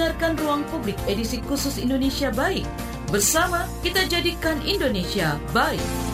[0.00, 2.64] mendengarkan Ruang Publik edisi khusus Indonesia Baik.
[3.12, 6.09] Bersama kita jadikan Indonesia baik.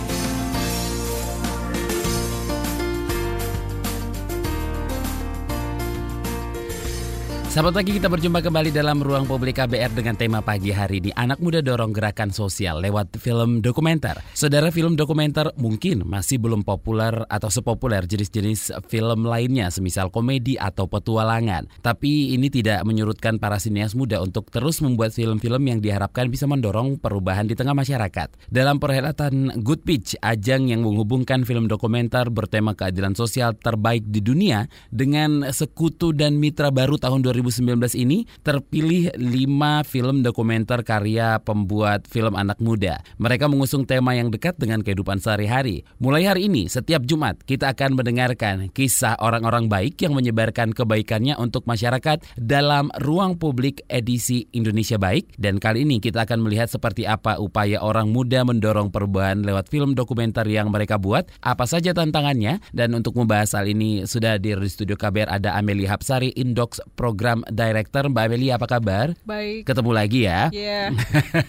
[7.57, 11.09] Sahabat pagi kita berjumpa kembali dalam ruang publik KBR dengan tema pagi hari ini.
[11.17, 14.21] Anak muda dorong gerakan sosial lewat film dokumenter.
[14.37, 20.85] Saudara film dokumenter mungkin masih belum populer atau sepopuler jenis-jenis film lainnya Semisal komedi atau
[20.85, 21.65] petualangan.
[21.81, 27.01] Tapi ini tidak menyurutkan para sinias muda untuk terus membuat film-film yang diharapkan bisa mendorong
[27.01, 28.53] perubahan di tengah masyarakat.
[28.53, 34.69] Dalam perhelatan Good Pitch, ajang yang menghubungkan film dokumenter bertema keadilan sosial terbaik di dunia
[34.93, 42.11] Dengan sekutu dan mitra baru tahun 2000 2019 ini terpilih 5 film dokumenter karya pembuat
[42.11, 42.99] film anak muda.
[43.23, 45.87] Mereka mengusung tema yang dekat dengan kehidupan sehari-hari.
[46.03, 51.65] Mulai hari ini, setiap Jumat, kita akan mendengarkan kisah orang-orang baik yang menyebarkan kebaikannya untuk
[51.71, 55.31] masyarakat dalam ruang publik edisi Indonesia Baik.
[55.39, 59.95] Dan kali ini kita akan melihat seperti apa upaya orang muda mendorong perubahan lewat film
[59.95, 64.97] dokumenter yang mereka buat, apa saja tantangannya, dan untuk membahas hal ini sudah di studio
[64.97, 69.07] KBR ada Amelia Hapsari, Indox Program Program Director Mbak Amelia apa kabar?
[69.29, 69.69] Baik.
[69.69, 70.41] Ketemu lagi ya.
[70.53, 70.63] Iya.
[70.65, 70.87] Yeah.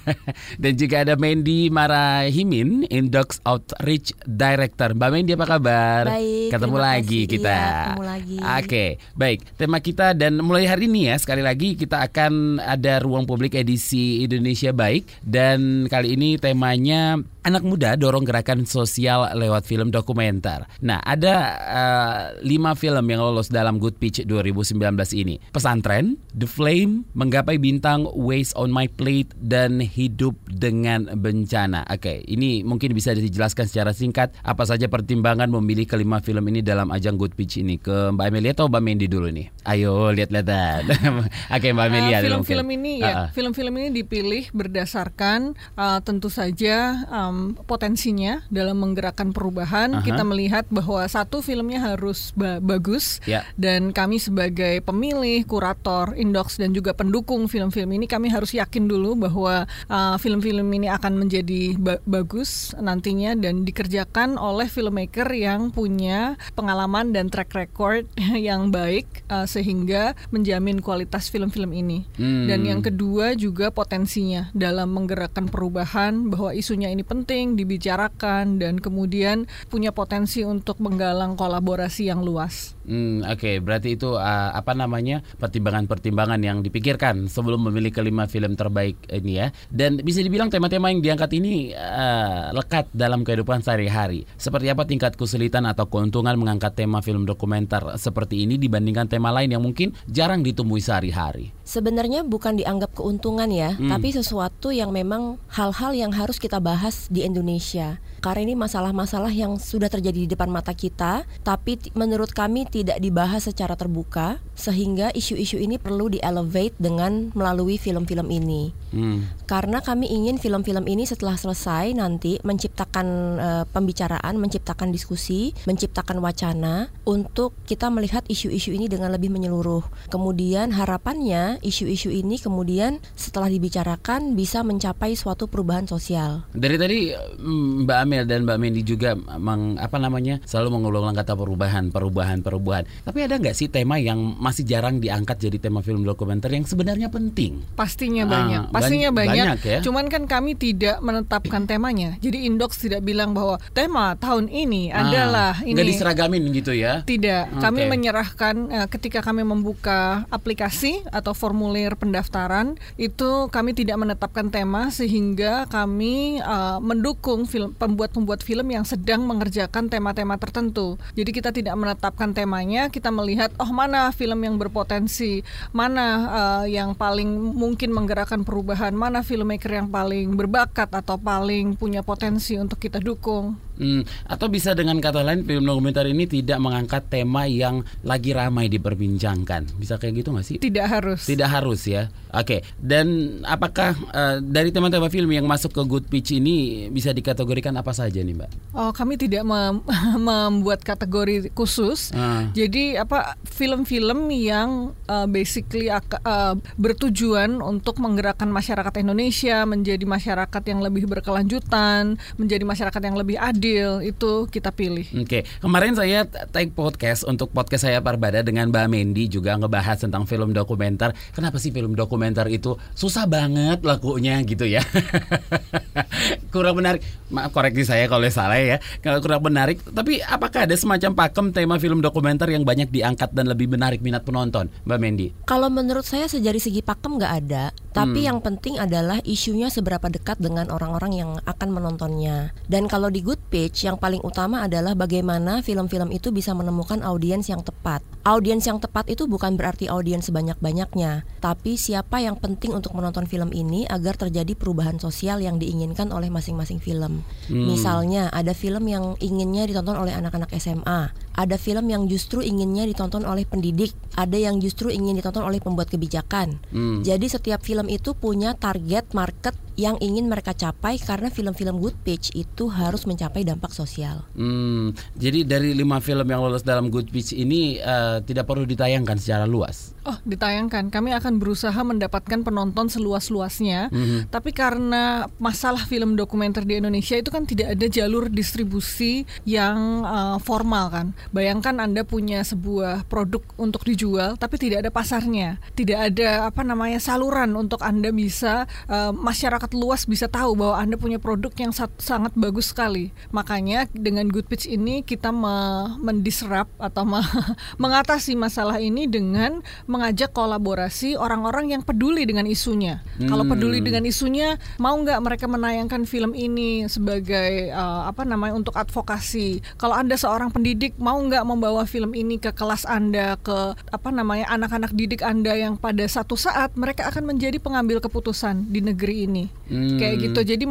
[0.61, 4.97] Dan juga ada Mandy Marahimin, Indox Outreach Director.
[4.97, 6.03] Mbak Mandy apa kabar?
[6.11, 6.49] Baik.
[6.51, 7.55] Ketemu lagi kasih, kita.
[7.55, 8.37] Iya, ketemu lagi.
[8.41, 9.39] Oke, baik.
[9.55, 14.23] Tema kita dan mulai hari ini ya sekali lagi kita akan ada ruang publik edisi
[14.25, 20.67] Indonesia Baik dan kali ini temanya anak muda dorong gerakan sosial lewat film dokumenter.
[20.83, 24.75] Nah, ada uh, lima film yang lolos dalam Good Pitch 2019
[25.15, 25.39] ini.
[25.55, 31.87] Pesantren, The Flame, Menggapai Bintang, Waste on My Plate, dan Hidup dengan Bencana.
[31.87, 36.91] Oke, ini mungkin bisa dijelaskan secara singkat apa saja pertimbangan memilih kelima film ini dalam
[36.91, 37.79] ajang Good Pitch ini.
[37.79, 39.47] Ke Mbak Amelia atau Mbak Mendy dulu nih?
[39.63, 40.91] Ayo lihat-lihatan.
[41.55, 42.17] Oke, Mbak Amelia.
[42.19, 43.87] Uh, film-film ini ya, film-film uh -uh.
[43.87, 49.97] ini dipilih berdasarkan uh, tentu saja um, potensinya dalam menggerakkan perubahan.
[49.97, 50.05] Uh -huh.
[50.05, 53.43] Kita melihat bahwa satu filmnya harus ba bagus yeah.
[53.59, 59.27] dan kami sebagai pemilih, kurator, indox dan juga pendukung film-film ini kami harus yakin dulu
[59.27, 65.69] bahwa uh, film-film uh, ini akan menjadi ba bagus nantinya dan dikerjakan oleh filmmaker yang
[65.69, 68.07] punya pengalaman dan track record
[68.47, 72.07] yang baik uh, sehingga menjamin kualitas film-film ini.
[72.17, 72.47] Hmm.
[72.47, 78.79] Dan yang kedua juga potensinya dalam menggerakkan perubahan bahwa isunya ini penting penting dibicarakan dan
[78.79, 82.76] kemudian punya potensi untuk menggalang kolaborasi yang luas.
[82.87, 83.55] Hmm, Oke, okay.
[83.59, 89.47] berarti itu uh, apa namanya pertimbangan-pertimbangan yang dipikirkan sebelum memilih kelima film terbaik ini ya.
[89.67, 94.23] Dan bisa dibilang tema-tema yang diangkat ini uh, lekat dalam kehidupan sehari-hari.
[94.39, 99.51] Seperti apa tingkat kesulitan atau keuntungan mengangkat tema film dokumenter seperti ini dibandingkan tema lain
[99.51, 101.51] yang mungkin jarang ditemui sehari-hari?
[101.67, 103.91] Sebenarnya bukan dianggap keuntungan ya, hmm.
[103.91, 107.99] tapi sesuatu yang memang hal-hal yang harus kita bahas di Indonesia.
[108.27, 113.47] Karena ini masalah-masalah yang sudah terjadi di depan mata kita, tapi menurut kami tidak dibahas
[113.47, 118.75] secara terbuka, sehingga isu-isu ini perlu di-elevate dengan melalui film-film ini.
[118.91, 119.31] Hmm.
[119.47, 123.07] Karena kami ingin film-film ini setelah selesai nanti menciptakan
[123.39, 130.11] uh, pembicaraan, menciptakan diskusi, menciptakan wacana untuk kita melihat isu-isu ini dengan lebih menyeluruh.
[130.11, 136.43] Kemudian harapannya isu-isu ini kemudian setelah dibicarakan bisa mencapai suatu perubahan sosial.
[136.51, 141.35] Dari tadi mm, Mbak Amel dan Mbak Mendy juga meng, apa namanya selalu mengulang kata
[141.35, 142.83] perubahan, perubahan, perubahan.
[143.03, 147.11] Tapi ada nggak sih tema yang masih jarang diangkat jadi tema film dokumenter yang sebenarnya
[147.11, 147.61] penting?
[147.75, 149.45] Pastinya ah, banyak, pastinya ban banyak.
[149.45, 149.79] banyak ya?
[149.83, 152.15] Cuman kan kami tidak menetapkan temanya.
[152.23, 155.75] Jadi Indox tidak bilang bahwa tema tahun ini ah, adalah ini.
[155.75, 157.03] Nggak diseragamin gitu ya?
[157.03, 157.57] Tidak.
[157.57, 157.61] Okay.
[157.61, 164.89] Kami menyerahkan uh, ketika kami membuka aplikasi atau formulir pendaftaran itu kami tidak menetapkan tema
[164.93, 171.01] sehingga kami uh, mendukung film pembuat-pembuat film yang sedang mengerjakan tema-tema tertentu.
[171.17, 175.41] Jadi kita tidak menetapkan temanya, kita melihat oh mana film yang berpotensi,
[175.73, 177.25] mana uh, yang paling
[177.57, 183.66] mungkin menggerakkan perubahan, mana filmmaker yang paling berbakat atau paling punya potensi untuk kita dukung.
[183.77, 188.67] Hmm, atau bisa dengan kata lain film dokumenter ini tidak mengangkat tema yang lagi ramai
[188.67, 189.77] diperbincangkan.
[189.77, 190.57] Bisa kayak gitu nggak sih?
[190.57, 191.29] Tidak harus.
[191.29, 192.09] Tidak harus ya.
[192.33, 192.65] Oke.
[192.81, 197.93] Dan apakah uh, dari tema-tema film yang masuk ke Good Pitch ini bisa dikategorikan apa
[197.93, 198.49] saja nih, Mbak?
[198.73, 199.85] Oh, kami tidak mem
[200.27, 202.11] membuat kategori khusus.
[202.11, 202.49] Uh.
[202.57, 210.81] Jadi apa film-film yang uh, basically uh, bertujuan untuk menggerakkan masyarakat Indonesia menjadi masyarakat yang
[210.81, 215.03] lebih berkelanjutan, menjadi masyarakat yang lebih adil deal itu kita pilih.
[215.11, 215.41] Oke, okay.
[215.59, 216.23] kemarin saya
[216.55, 221.11] take podcast untuk podcast saya Parbada dengan Mbak Mendy juga ngebahas tentang film dokumenter.
[221.35, 224.79] Kenapa sih film dokumenter itu susah banget lakunya gitu ya?
[226.53, 227.03] kurang menarik.
[227.27, 228.79] Maaf koreksi saya kalau salah ya.
[229.03, 233.51] Kalau kurang menarik, tapi apakah ada semacam pakem tema film dokumenter yang banyak diangkat dan
[233.51, 235.27] lebih menarik minat penonton, Mbak Mendy?
[235.43, 238.27] Kalau menurut saya sejari segi pakem nggak ada, tapi hmm.
[238.29, 242.53] yang penting adalah isunya seberapa dekat dengan orang-orang yang akan menontonnya.
[242.69, 247.49] Dan kalau di Good Pitch yang paling utama adalah bagaimana film-film itu bisa menemukan audiens
[247.49, 248.05] yang tepat.
[248.21, 253.49] Audiens yang tepat itu bukan berarti audiens sebanyak-banyaknya, tapi siapa yang penting untuk menonton film
[253.49, 257.25] ini agar terjadi perubahan sosial yang diinginkan oleh masing-masing film.
[257.49, 257.65] Hmm.
[257.65, 263.21] Misalnya ada film yang inginnya ditonton oleh anak-anak SMA, ada film yang justru inginnya ditonton
[263.21, 266.57] oleh pendidik, ada yang justru ingin ditonton oleh pembuat kebijakan.
[266.73, 267.05] Hmm.
[267.05, 272.33] Jadi setiap film itu punya target market yang ingin mereka capai karena film-film Good Pitch
[272.33, 274.25] itu harus mencapai dampak sosial.
[274.33, 279.21] Hmm, jadi dari lima film yang lolos dalam Good Pitch ini uh, tidak perlu ditayangkan
[279.21, 279.93] secara luas.
[280.07, 280.87] Oh, ditayangkan.
[280.87, 283.91] Kami akan berusaha mendapatkan penonton seluas-luasnya.
[283.91, 284.31] Mm-hmm.
[284.31, 290.39] Tapi karena masalah film dokumenter di Indonesia itu kan tidak ada jalur distribusi yang uh,
[290.39, 291.07] formal kan.
[291.35, 295.59] Bayangkan Anda punya sebuah produk untuk dijual tapi tidak ada pasarnya.
[295.75, 300.79] Tidak ada apa namanya saluran untuk Anda bisa uh, masyarakat masyarakat luas bisa tahu bahwa
[300.79, 303.11] Anda punya produk yang sangat bagus sekali.
[303.35, 307.19] Makanya dengan Good Pitch ini kita me mendisrupt atau me
[307.83, 309.59] mengatasi masalah ini dengan
[309.91, 313.03] mengajak kolaborasi orang-orang yang peduli dengan isunya.
[313.19, 313.27] Hmm.
[313.27, 318.75] Kalau peduli dengan isunya, mau nggak mereka menayangkan film ini sebagai uh, apa namanya untuk
[318.79, 319.59] advokasi.
[319.75, 324.47] Kalau Anda seorang pendidik, mau nggak membawa film ini ke kelas Anda, ke apa namanya
[324.55, 329.56] anak-anak didik Anda yang pada satu saat mereka akan menjadi pengambil keputusan di negeri ini.
[329.67, 329.99] Hmm.
[329.99, 330.39] Kayak gitu.
[330.55, 330.65] Jadi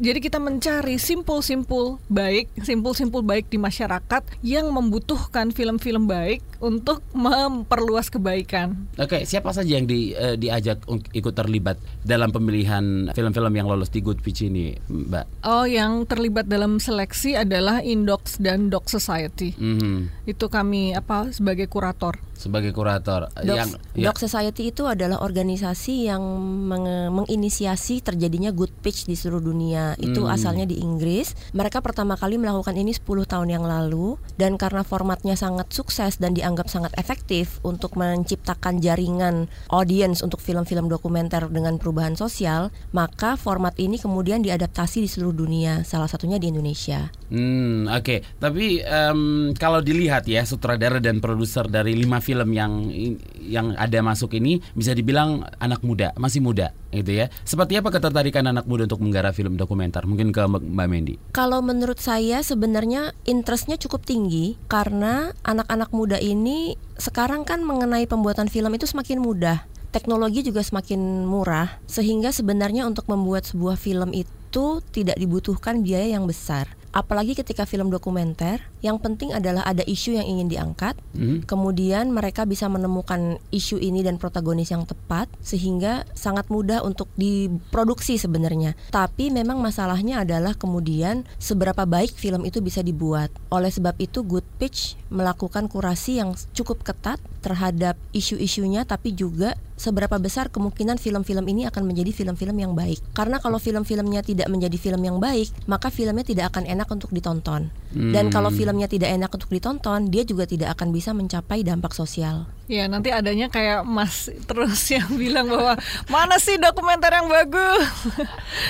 [0.00, 8.12] jadi kita mencari simpul-simpul baik, simpul-simpul baik di masyarakat yang membutuhkan film-film baik untuk memperluas
[8.12, 8.76] kebaikan.
[9.00, 10.84] Oke, siapa saja yang di, uh, diajak
[11.16, 15.46] ikut terlibat dalam pemilihan film-film yang lolos di Good Pitch ini, Mbak?
[15.48, 19.56] Oh, yang terlibat dalam seleksi adalah Indox dan Doc Society.
[19.56, 19.96] Mm -hmm.
[20.28, 24.08] Itu kami apa sebagai kurator sebagai kurator Doc, yang ya.
[24.08, 29.98] Doc Society itu adalah organisasi yang meng menginisiasi terjadinya good pitch di seluruh dunia.
[29.98, 30.30] Itu hmm.
[30.30, 31.34] asalnya di Inggris.
[31.50, 36.38] Mereka pertama kali melakukan ini 10 tahun yang lalu dan karena formatnya sangat sukses dan
[36.38, 43.74] dianggap sangat efektif untuk menciptakan jaringan audience untuk film-film dokumenter dengan perubahan sosial, maka format
[43.82, 47.10] ini kemudian diadaptasi di seluruh dunia, salah satunya di Indonesia.
[47.34, 48.02] Hmm, oke.
[48.06, 48.18] Okay.
[48.38, 52.94] Tapi um, kalau dilihat ya sutradara dan produser dari lima film yang
[53.42, 57.26] yang ada masuk ini bisa dibilang anak muda, masih muda, gitu ya.
[57.42, 60.04] Seperti apa ketertarikan anak muda untuk menggarap film dokumenter?
[60.04, 61.16] Mungkin ke Mbak Mendy.
[61.32, 68.52] Kalau menurut saya sebenarnya interestnya cukup tinggi karena anak-anak muda ini sekarang kan mengenai pembuatan
[68.52, 74.78] film itu semakin mudah teknologi juga semakin murah sehingga sebenarnya untuk membuat sebuah film itu
[74.94, 80.26] tidak dibutuhkan biaya yang besar apalagi ketika film dokumenter yang penting adalah ada isu yang
[80.26, 81.44] ingin diangkat hmm.
[81.44, 88.16] kemudian mereka bisa menemukan isu ini dan protagonis yang tepat sehingga sangat mudah untuk diproduksi
[88.16, 94.24] sebenarnya tapi memang masalahnya adalah kemudian seberapa baik film itu bisa dibuat oleh sebab itu
[94.24, 101.48] Good Pitch melakukan kurasi yang cukup ketat terhadap isu-isunya tapi juga seberapa besar kemungkinan film-film
[101.48, 103.00] ini akan menjadi film-film yang baik.
[103.16, 107.72] Karena kalau film-filmnya tidak menjadi film yang baik, maka filmnya tidak akan enak untuk ditonton.
[107.96, 108.12] Hmm.
[108.12, 112.46] Dan kalau filmnya tidak enak untuk ditonton, dia juga tidak akan bisa mencapai dampak sosial.
[112.70, 115.74] Ya nanti adanya kayak Mas terus yang bilang bahwa
[116.06, 117.82] mana sih dokumenter yang bagus.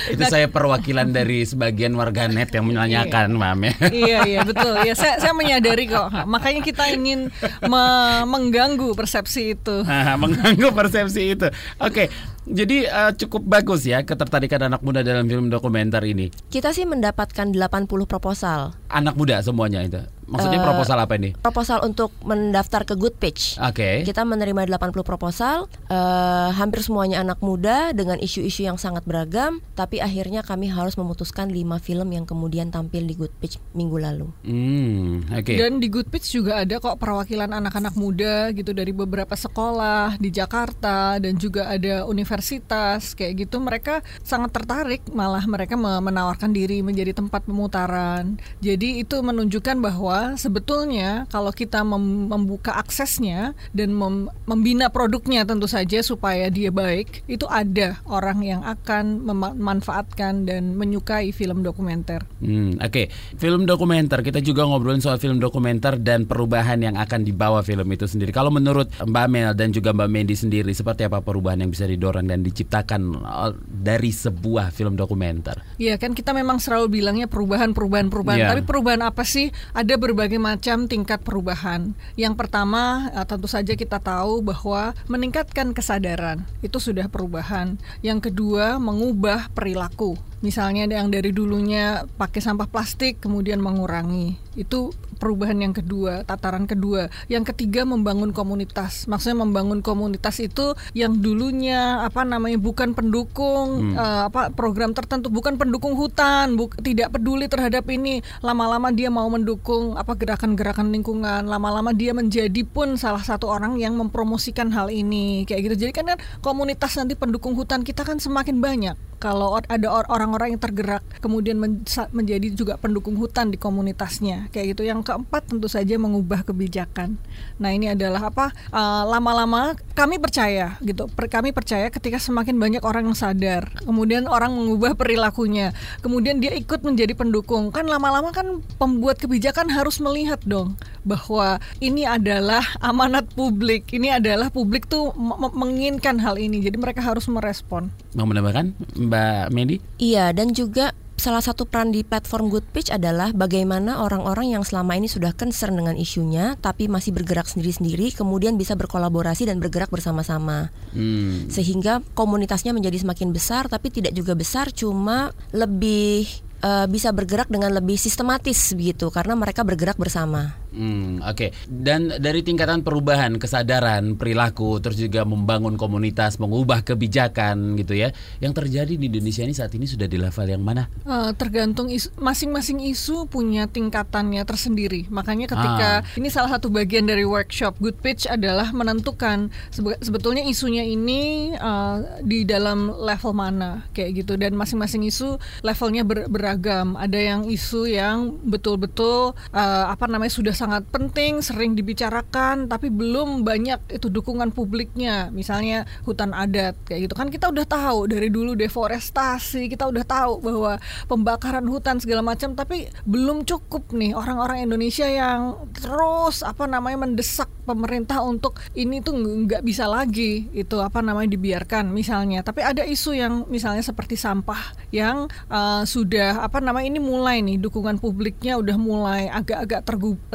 [0.09, 3.37] Itu nah, saya perwakilan dari sebagian warganet yang menanyakan, iya.
[3.37, 3.73] Mam ya.
[3.93, 4.73] Iya iya betul.
[4.81, 6.09] Ya saya saya menyadari kok.
[6.25, 7.29] Makanya kita ingin
[7.69, 7.83] me
[8.25, 9.85] mengganggu persepsi itu.
[10.25, 11.47] mengganggu persepsi itu.
[11.77, 12.09] Oke,
[12.49, 16.33] jadi uh, cukup bagus ya ketertarikan anak muda dalam film dokumenter ini.
[16.49, 18.73] Kita sih mendapatkan 80 proposal.
[18.89, 20.01] Anak muda semuanya itu.
[20.29, 21.29] Maksudnya uh, proposal apa ini?
[21.35, 23.57] Proposal untuk mendaftar ke Good Pitch.
[23.57, 23.75] Oke.
[23.75, 23.95] Okay.
[24.05, 29.99] Kita menerima 80 proposal, uh, hampir semuanya anak muda dengan isu-isu yang sangat beragam, tapi
[29.99, 34.27] akhirnya kami harus memutuskan 5 film yang kemudian tampil di Good Pitch minggu lalu.
[34.45, 35.43] Hmm, oke.
[35.43, 35.57] Okay.
[35.57, 40.29] Dan di Good Pitch juga ada kok perwakilan anak-anak muda gitu dari beberapa sekolah di
[40.29, 43.57] Jakarta dan juga ada universitas kayak gitu.
[43.59, 48.39] Mereka sangat tertarik malah mereka menawarkan diri menjadi tempat pemutaran.
[48.63, 55.47] Jadi itu menunjukkan bahwa bahwa sebetulnya kalau kita mem membuka aksesnya dan mem membina produknya
[55.47, 62.27] tentu saja supaya dia baik, itu ada orang yang akan memanfaatkan dan menyukai film dokumenter.
[62.43, 63.05] Hmm, Oke, okay.
[63.39, 68.03] film dokumenter kita juga ngobrolin soal film dokumenter dan perubahan yang akan dibawa film itu
[68.03, 68.35] sendiri.
[68.35, 72.27] Kalau menurut Mbak Mel dan juga Mbak Mendy sendiri, seperti apa perubahan yang bisa didorong
[72.27, 75.55] dan diciptakan uh, dari sebuah film dokumenter?
[75.79, 78.39] Iya kan kita memang selalu bilangnya perubahan, perubahan, perubahan.
[78.43, 78.51] Yeah.
[78.51, 79.47] Tapi perubahan apa sih?
[79.71, 81.93] Ada berbagai macam tingkat perubahan.
[82.17, 87.77] Yang pertama uh, tentu saja kita tahu bahwa meningkatkan kesadaran itu sudah perubahan.
[88.01, 90.17] Yang kedua mengubah perilaku.
[90.41, 94.41] Misalnya yang dari dulunya pakai sampah plastik kemudian mengurangi.
[94.57, 94.89] Itu
[95.21, 97.13] perubahan yang kedua, tataran kedua.
[97.29, 99.05] Yang ketiga membangun komunitas.
[99.05, 104.01] Maksudnya membangun komunitas itu yang dulunya apa namanya bukan pendukung hmm.
[104.01, 108.25] uh, apa program tertentu, bukan pendukung hutan, bu tidak peduli terhadap ini.
[108.41, 111.45] Lama-lama dia mau mendukung apa gerakan-gerakan lingkungan.
[111.45, 115.85] Lama-lama dia menjadi pun salah satu orang yang mempromosikan hal ini kayak gitu.
[115.87, 120.61] Jadi kan, kan komunitas nanti pendukung hutan kita kan semakin banyak kalau ada orang-orang yang
[120.61, 121.61] tergerak kemudian
[122.09, 124.49] menjadi juga pendukung hutan di komunitasnya.
[124.49, 124.89] Kayak gitu.
[124.89, 127.21] Yang keempat tentu saja mengubah kebijakan.
[127.61, 128.49] Nah ini adalah apa?
[128.73, 131.05] Uh, lama-lama kami percaya gitu.
[131.05, 133.69] Per, kami percaya ketika semakin banyak orang yang sadar.
[133.85, 135.77] Kemudian orang mengubah perilakunya.
[136.01, 137.69] Kemudian dia ikut menjadi pendukung.
[137.69, 140.73] Kan lama-lama kan pembuat kebijakan harus melihat dong
[141.05, 143.85] bahwa ini adalah amanat publik.
[143.93, 145.13] Ini adalah publik tuh
[145.53, 146.65] menginginkan hal ini.
[146.65, 147.93] Jadi mereka harus merespon.
[148.17, 148.73] Mau menambahkan
[149.11, 149.75] Mbak Medi?
[149.99, 154.97] Iya, dan juga salah satu peran di platform Good Pitch adalah bagaimana orang-orang yang selama
[154.97, 160.73] ini sudah concern dengan isunya tapi masih bergerak sendiri-sendiri kemudian bisa berkolaborasi dan bergerak bersama-sama.
[160.95, 161.45] Hmm.
[161.45, 166.25] Sehingga komunitasnya menjadi semakin besar tapi tidak juga besar cuma lebih
[166.61, 170.61] uh, bisa bergerak dengan lebih sistematis begitu karena mereka bergerak bersama.
[170.71, 171.49] Hmm, Oke, okay.
[171.67, 178.55] dan dari tingkatan perubahan kesadaran perilaku, terus juga membangun komunitas, mengubah kebijakan gitu ya, yang
[178.55, 180.87] terjadi di Indonesia ini saat ini sudah di level yang mana?
[181.03, 185.11] Uh, tergantung masing-masing isu, punya tingkatannya tersendiri.
[185.11, 186.15] Makanya ketika ah.
[186.15, 192.47] ini salah satu bagian dari workshop Good Pitch adalah menentukan sebetulnya isunya ini uh, di
[192.47, 195.35] dalam level mana kayak gitu, dan masing-masing isu
[195.67, 196.50] levelnya ber beragam.
[196.97, 203.45] Ada yang isu yang betul-betul uh, apa namanya sudah sangat penting, sering dibicarakan, tapi belum
[203.45, 205.31] banyak itu dukungan publiknya.
[205.31, 210.43] Misalnya hutan adat kayak gitu kan kita udah tahu dari dulu deforestasi, kita udah tahu
[210.43, 217.07] bahwa pembakaran hutan segala macam, tapi belum cukup nih orang-orang Indonesia yang terus apa namanya
[217.07, 222.41] mendesak pemerintah untuk ini tuh nggak bisa lagi itu apa namanya dibiarkan misalnya.
[222.41, 227.61] Tapi ada isu yang misalnya seperti sampah yang uh, sudah apa namanya ini mulai nih
[227.61, 229.85] dukungan publiknya udah mulai agak-agak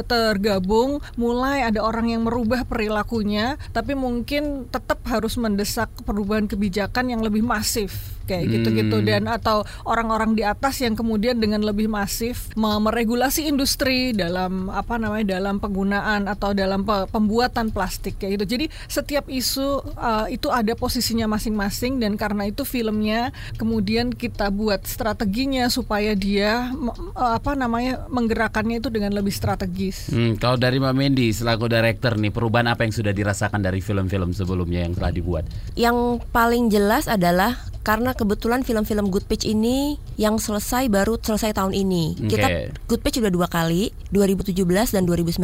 [0.07, 7.21] tergabung, mulai ada orang yang merubah perilakunya, tapi mungkin tetap harus mendesak perubahan kebijakan yang
[7.21, 9.07] lebih masif kayak gitu-gitu hmm.
[9.07, 15.39] dan atau orang-orang di atas yang kemudian dengan lebih masif meregulasi industri dalam apa namanya
[15.39, 18.45] dalam penggunaan atau dalam pembuatan plastik kayak gitu.
[18.57, 24.83] Jadi setiap isu uh, itu ada posisinya masing-masing dan karena itu filmnya kemudian kita buat
[24.83, 26.73] strateginya supaya dia
[27.15, 30.11] uh, apa namanya menggerakkannya itu dengan lebih strategis.
[30.11, 34.33] Hmm, kalau dari Mbak Mendy selaku director nih perubahan apa yang sudah dirasakan dari film-film
[34.33, 35.45] sebelumnya yang telah dibuat?
[35.77, 37.55] Yang paling jelas adalah
[37.87, 42.19] karena kebetulan film-film Good Pitch ini yang selesai baru selesai tahun ini.
[42.19, 42.29] Okay.
[42.35, 42.47] Kita
[42.89, 44.53] Good Pitch sudah dua kali, 2017
[44.93, 45.39] dan 2019.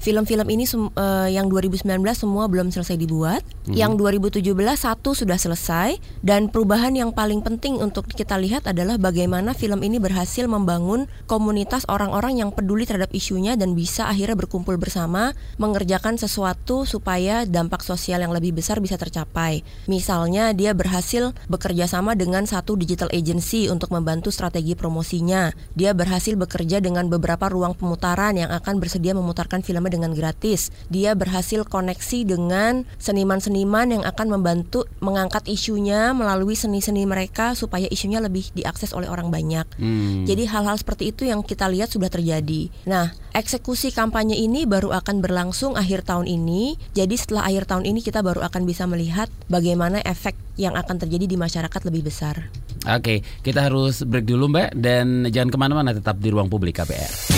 [0.00, 1.84] Film-film ini uh, yang 2019
[2.16, 3.44] semua belum selesai dibuat.
[3.68, 3.76] Hmm.
[3.76, 3.92] Yang
[4.40, 9.84] 2017 satu sudah selesai dan perubahan yang paling penting untuk kita lihat adalah bagaimana film
[9.84, 16.16] ini berhasil membangun komunitas orang-orang yang peduli terhadap isunya dan bisa akhirnya berkumpul bersama mengerjakan
[16.16, 19.60] sesuatu supaya dampak sosial yang lebih besar bisa tercapai.
[19.90, 25.48] Misalnya dia berhasil bekerja bekerja sama dengan satu digital agency untuk membantu strategi promosinya.
[25.72, 30.68] Dia berhasil bekerja dengan beberapa ruang pemutaran yang akan bersedia memutarkan filmnya dengan gratis.
[30.92, 38.20] Dia berhasil koneksi dengan seniman-seniman yang akan membantu mengangkat isunya melalui seni-seni mereka supaya isunya
[38.20, 39.64] lebih diakses oleh orang banyak.
[39.80, 40.28] Hmm.
[40.28, 42.68] Jadi hal-hal seperti itu yang kita lihat sudah terjadi.
[42.84, 46.76] Nah, eksekusi kampanye ini baru akan berlangsung akhir tahun ini.
[46.92, 51.28] Jadi setelah akhir tahun ini kita baru akan bisa melihat bagaimana efek yang akan terjadi
[51.28, 52.50] di masyarakat lebih besar.
[52.86, 57.36] Oke, kita harus break dulu Mbak dan jangan ke mana-mana tetap di ruang publik KPR.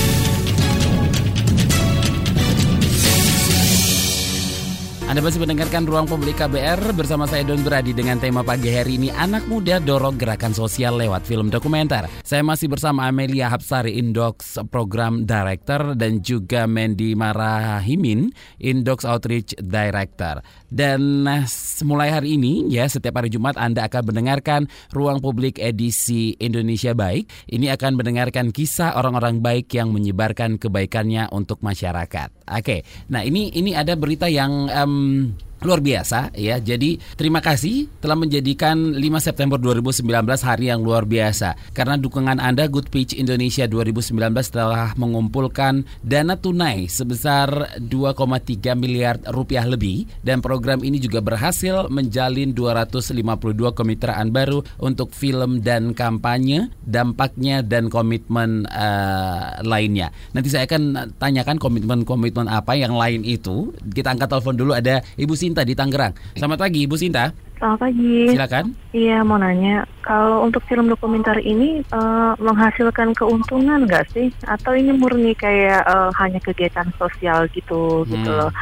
[5.08, 9.08] Anda masih mendengarkan Ruang Publik KBR bersama saya Don Brady dengan tema pagi hari ini
[9.08, 12.04] Anak Muda Dorong Gerakan Sosial lewat film dokumenter.
[12.20, 18.28] Saya masih bersama Amelia Hapsari Indox Program Director dan juga Mandy Marahimin
[18.60, 20.44] Indox Outreach Director.
[20.68, 21.44] Dan eh,
[21.84, 27.28] mulai hari ini ya setiap hari Jumat Anda akan mendengarkan Ruang Publik edisi Indonesia Baik.
[27.48, 32.28] Ini akan mendengarkan kisah orang-orang baik yang menyebarkan kebaikannya untuk masyarakat.
[32.52, 36.58] Oke, nah ini ini ada berita yang um, luar biasa ya.
[36.62, 40.04] Jadi terima kasih telah menjadikan 5 September 2019
[40.44, 44.14] hari yang luar biasa karena dukungan Anda Good Pitch Indonesia 2019
[44.50, 52.54] telah mengumpulkan dana tunai sebesar 2,3 miliar rupiah lebih dan program ini juga berhasil menjalin
[52.54, 60.14] 252 kemitraan baru untuk film dan kampanye, dampaknya dan komitmen uh, lainnya.
[60.32, 63.74] Nanti saya akan tanyakan komitmen-komitmen apa yang lain itu.
[63.92, 66.12] Kita angkat telepon dulu ada Ibu Sinta di Tangerang.
[66.36, 67.32] Selamat pagi Ibu Sinta.
[67.56, 68.28] Selamat pagi.
[68.28, 68.64] Silakan.
[68.92, 74.28] Iya mau nanya, kalau untuk film dokumenter ini uh, menghasilkan keuntungan nggak sih?
[74.44, 78.12] Atau ini murni kayak uh, hanya kegiatan sosial gitu gitu hmm.
[78.12, 78.52] gitu loh?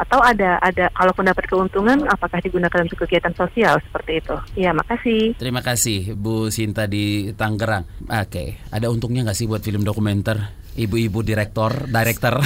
[0.00, 4.36] Atau ada ada kalaupun dapat keuntungan, apakah digunakan untuk kegiatan sosial seperti itu?
[4.56, 5.36] Iya makasih.
[5.36, 7.84] Terima kasih Bu Sinta di Tangerang.
[8.08, 10.61] Oke, ada untungnya nggak sih buat film dokumenter?
[10.76, 12.40] Ibu-ibu direktor, director.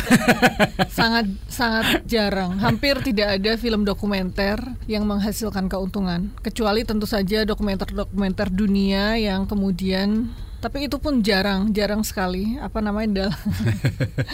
[0.99, 4.59] sangat sangat jarang, hampir tidak ada film dokumenter
[4.90, 10.30] yang menghasilkan keuntungan, kecuali tentu saja dokumenter-dokumenter dunia yang kemudian
[10.66, 12.58] tapi itu pun jarang jarang sekali.
[12.58, 13.38] Apa namanya dalam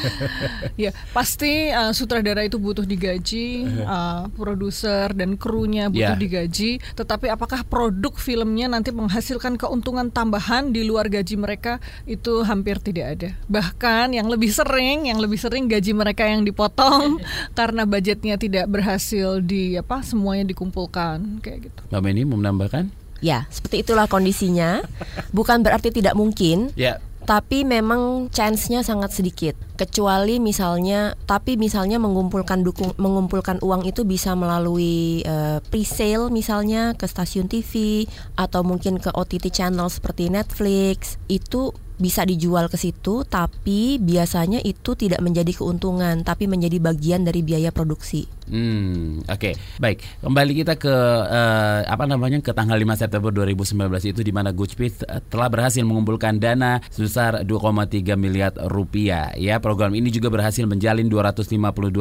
[0.81, 6.25] ya pasti uh, sutradara itu butuh digaji uh, produser dan krunya butuh yeah.
[6.25, 6.81] digaji.
[6.97, 11.77] Tetapi apakah produk filmnya nanti menghasilkan keuntungan tambahan di luar gaji mereka?
[12.09, 13.31] Itu hampir tidak ada.
[13.53, 17.21] Bahkan yang lebih sering yang lebih sering gaji mereka yang dipotong
[17.59, 21.45] karena budgetnya tidak berhasil di apa semuanya dikumpulkan.
[21.45, 21.81] Kayak gitu.
[21.93, 24.83] Mbak Meni mau menambahkan Ya, seperti itulah kondisinya.
[25.31, 26.75] Bukan berarti tidak mungkin.
[26.75, 26.99] Ya.
[27.23, 29.55] Tapi memang chance-nya sangat sedikit.
[29.79, 37.07] Kecuali misalnya, tapi misalnya mengumpulkan dukung, mengumpulkan uang itu bisa melalui uh, pre-sale misalnya ke
[37.07, 41.15] stasiun TV atau mungkin ke OTT channel seperti Netflix.
[41.31, 47.45] Itu bisa dijual ke situ, tapi biasanya itu tidak menjadi keuntungan, tapi menjadi bagian dari
[47.45, 48.43] biaya produksi.
[48.53, 49.39] Hmm, oke.
[49.39, 49.55] Okay.
[49.79, 54.51] Baik, kembali kita ke uh, apa namanya ke tanggal 5 September 2019 itu di mana
[54.51, 59.31] Goodspith uh, telah berhasil mengumpulkan dana sebesar 2,3 miliar rupiah.
[59.39, 61.55] Ya, program ini juga berhasil menjalin 252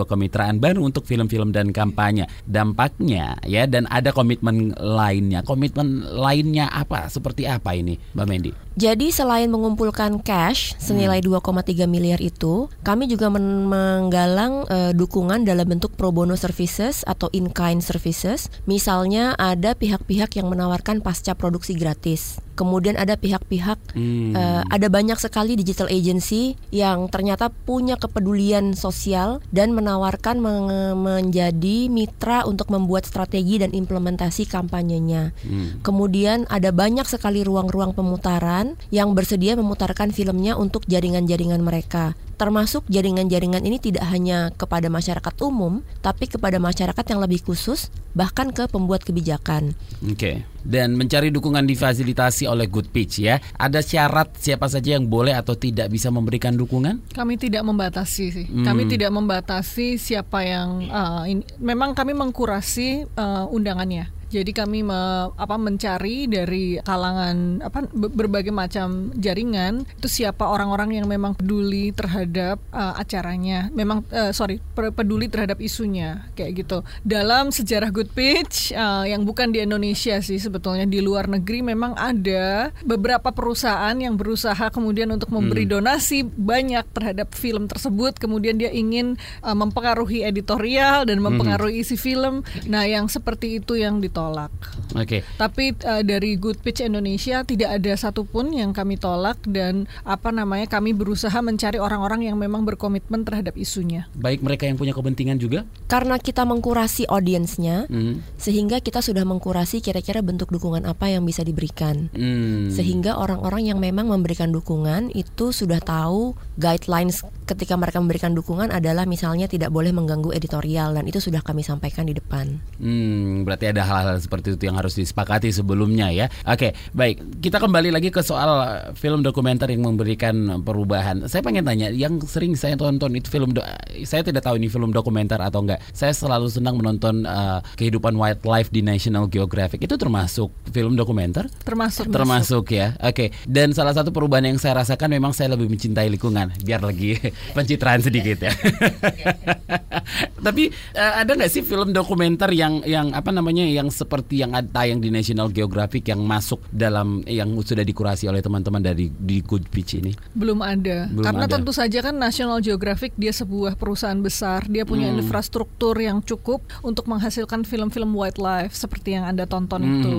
[0.09, 2.25] kemitraan baru untuk film-film dan kampanye.
[2.49, 5.45] Dampaknya ya dan ada komitmen lainnya.
[5.45, 7.05] Komitmen lainnya apa?
[7.07, 8.51] Seperti apa ini, Mbak Mendy?
[8.71, 9.90] Jadi selain mengumpulkan
[10.23, 11.39] cash senilai hmm.
[11.39, 17.31] 2,3 miliar itu, kami juga men menggalang uh, dukungan dalam bentuk pro bono services atau
[17.31, 18.51] in-kind services.
[18.67, 22.39] Misalnya ada pihak-pihak yang menawarkan pasca produksi gratis.
[22.53, 24.35] Kemudian ada pihak-pihak, hmm.
[24.35, 30.63] uh, ada banyak sekali digital agency yang ternyata punya kepedulian sosial dan menawarkan men
[30.95, 35.33] menjadi mitra untuk membuat strategi dan implementasi kampanyenya.
[35.41, 35.81] Hmm.
[35.81, 43.61] Kemudian ada banyak sekali ruang-ruang pemutaran yang bersedia memutarkan filmnya untuk jaringan-jaringan mereka termasuk jaringan-jaringan
[43.61, 49.05] ini tidak hanya kepada masyarakat umum, tapi kepada masyarakat yang lebih khusus, bahkan ke pembuat
[49.05, 49.77] kebijakan.
[50.01, 50.17] Oke.
[50.17, 50.35] Okay.
[50.65, 53.41] Dan mencari dukungan difasilitasi oleh Good Pitch ya.
[53.57, 57.13] Ada syarat siapa saja yang boleh atau tidak bisa memberikan dukungan?
[57.13, 58.47] Kami tidak membatasi sih.
[58.47, 58.63] Hmm.
[58.63, 61.43] Kami tidak membatasi siapa yang uh, ini.
[61.57, 64.20] Memang kami mengkurasi uh, undangannya.
[64.31, 71.07] Jadi kami me, apa mencari dari kalangan apa berbagai macam jaringan itu siapa orang-orang yang
[71.11, 76.79] memang peduli terhadap uh, acaranya, memang uh, sorry peduli terhadap isunya kayak gitu.
[77.03, 81.99] Dalam sejarah Good Pitch uh, yang bukan di Indonesia sih sebetulnya di luar negeri memang
[81.99, 85.73] ada beberapa perusahaan yang berusaha kemudian untuk memberi hmm.
[85.75, 91.83] donasi banyak terhadap film tersebut, kemudian dia ingin uh, mempengaruhi editorial dan mempengaruhi hmm.
[91.83, 92.47] isi film.
[92.71, 94.53] Nah, yang seperti itu yang ditolak tolak.
[94.93, 95.05] Oke.
[95.07, 95.21] Okay.
[95.41, 100.69] Tapi uh, dari Good Pitch Indonesia tidak ada satupun yang kami tolak dan apa namanya
[100.69, 104.05] kami berusaha mencari orang-orang yang memang berkomitmen terhadap isunya.
[104.13, 105.65] Baik mereka yang punya kepentingan juga?
[105.89, 108.37] Karena kita mengkurasi audiensnya, mm.
[108.37, 112.13] sehingga kita sudah mengkurasi kira-kira bentuk dukungan apa yang bisa diberikan.
[112.13, 112.69] Mm.
[112.69, 119.03] Sehingga orang-orang yang memang memberikan dukungan itu sudah tahu guidelines ketika mereka memberikan dukungan adalah
[119.03, 122.59] misalnya tidak boleh mengganggu editorial dan itu sudah kami sampaikan di depan.
[122.79, 126.27] Hmm, berarti ada hal-hal hal seperti itu yang harus disepakati sebelumnya ya.
[126.43, 127.39] Oke, baik.
[127.39, 128.51] Kita kembali lagi ke soal
[128.99, 131.25] film dokumenter yang memberikan perubahan.
[131.31, 133.63] Saya pengen tanya, yang sering saya tonton itu film do
[134.03, 135.79] saya tidak tahu ini film dokumenter atau enggak.
[135.95, 139.81] Saya selalu senang menonton uh, kehidupan wildlife di National Geographic.
[139.85, 141.47] Itu termasuk film dokumenter?
[141.63, 142.11] Termasuk.
[142.11, 142.97] Termasuk ya.
[142.99, 143.31] Oke.
[143.47, 146.51] Dan salah satu perubahan yang saya rasakan memang saya lebih mencintai lingkungan.
[146.61, 147.15] Biar lagi
[147.57, 148.53] pencitraan sedikit ya.
[150.45, 154.65] Tapi uh, ada nggak sih film dokumenter yang yang apa namanya yang seperti yang ada
[154.65, 159.69] tayang di National Geographic yang masuk dalam yang sudah dikurasi oleh teman-teman dari di Good
[159.69, 160.17] Pitch ini?
[160.33, 161.05] Belum ada.
[161.13, 161.53] Belum Karena ada.
[161.53, 165.21] tentu saja kan National Geographic dia sebuah perusahaan besar, dia punya hmm.
[165.21, 169.93] infrastruktur yang cukup untuk menghasilkan film-film wildlife seperti yang Anda tonton hmm.
[170.01, 170.15] itu.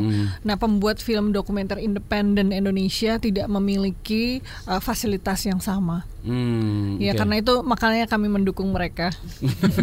[0.47, 4.39] Nah, pembuat film dokumenter independen Indonesia tidak memiliki
[4.71, 6.07] uh, fasilitas yang sama.
[6.23, 7.19] Hmm, ya okay.
[7.19, 9.11] karena itu makanya kami mendukung mereka.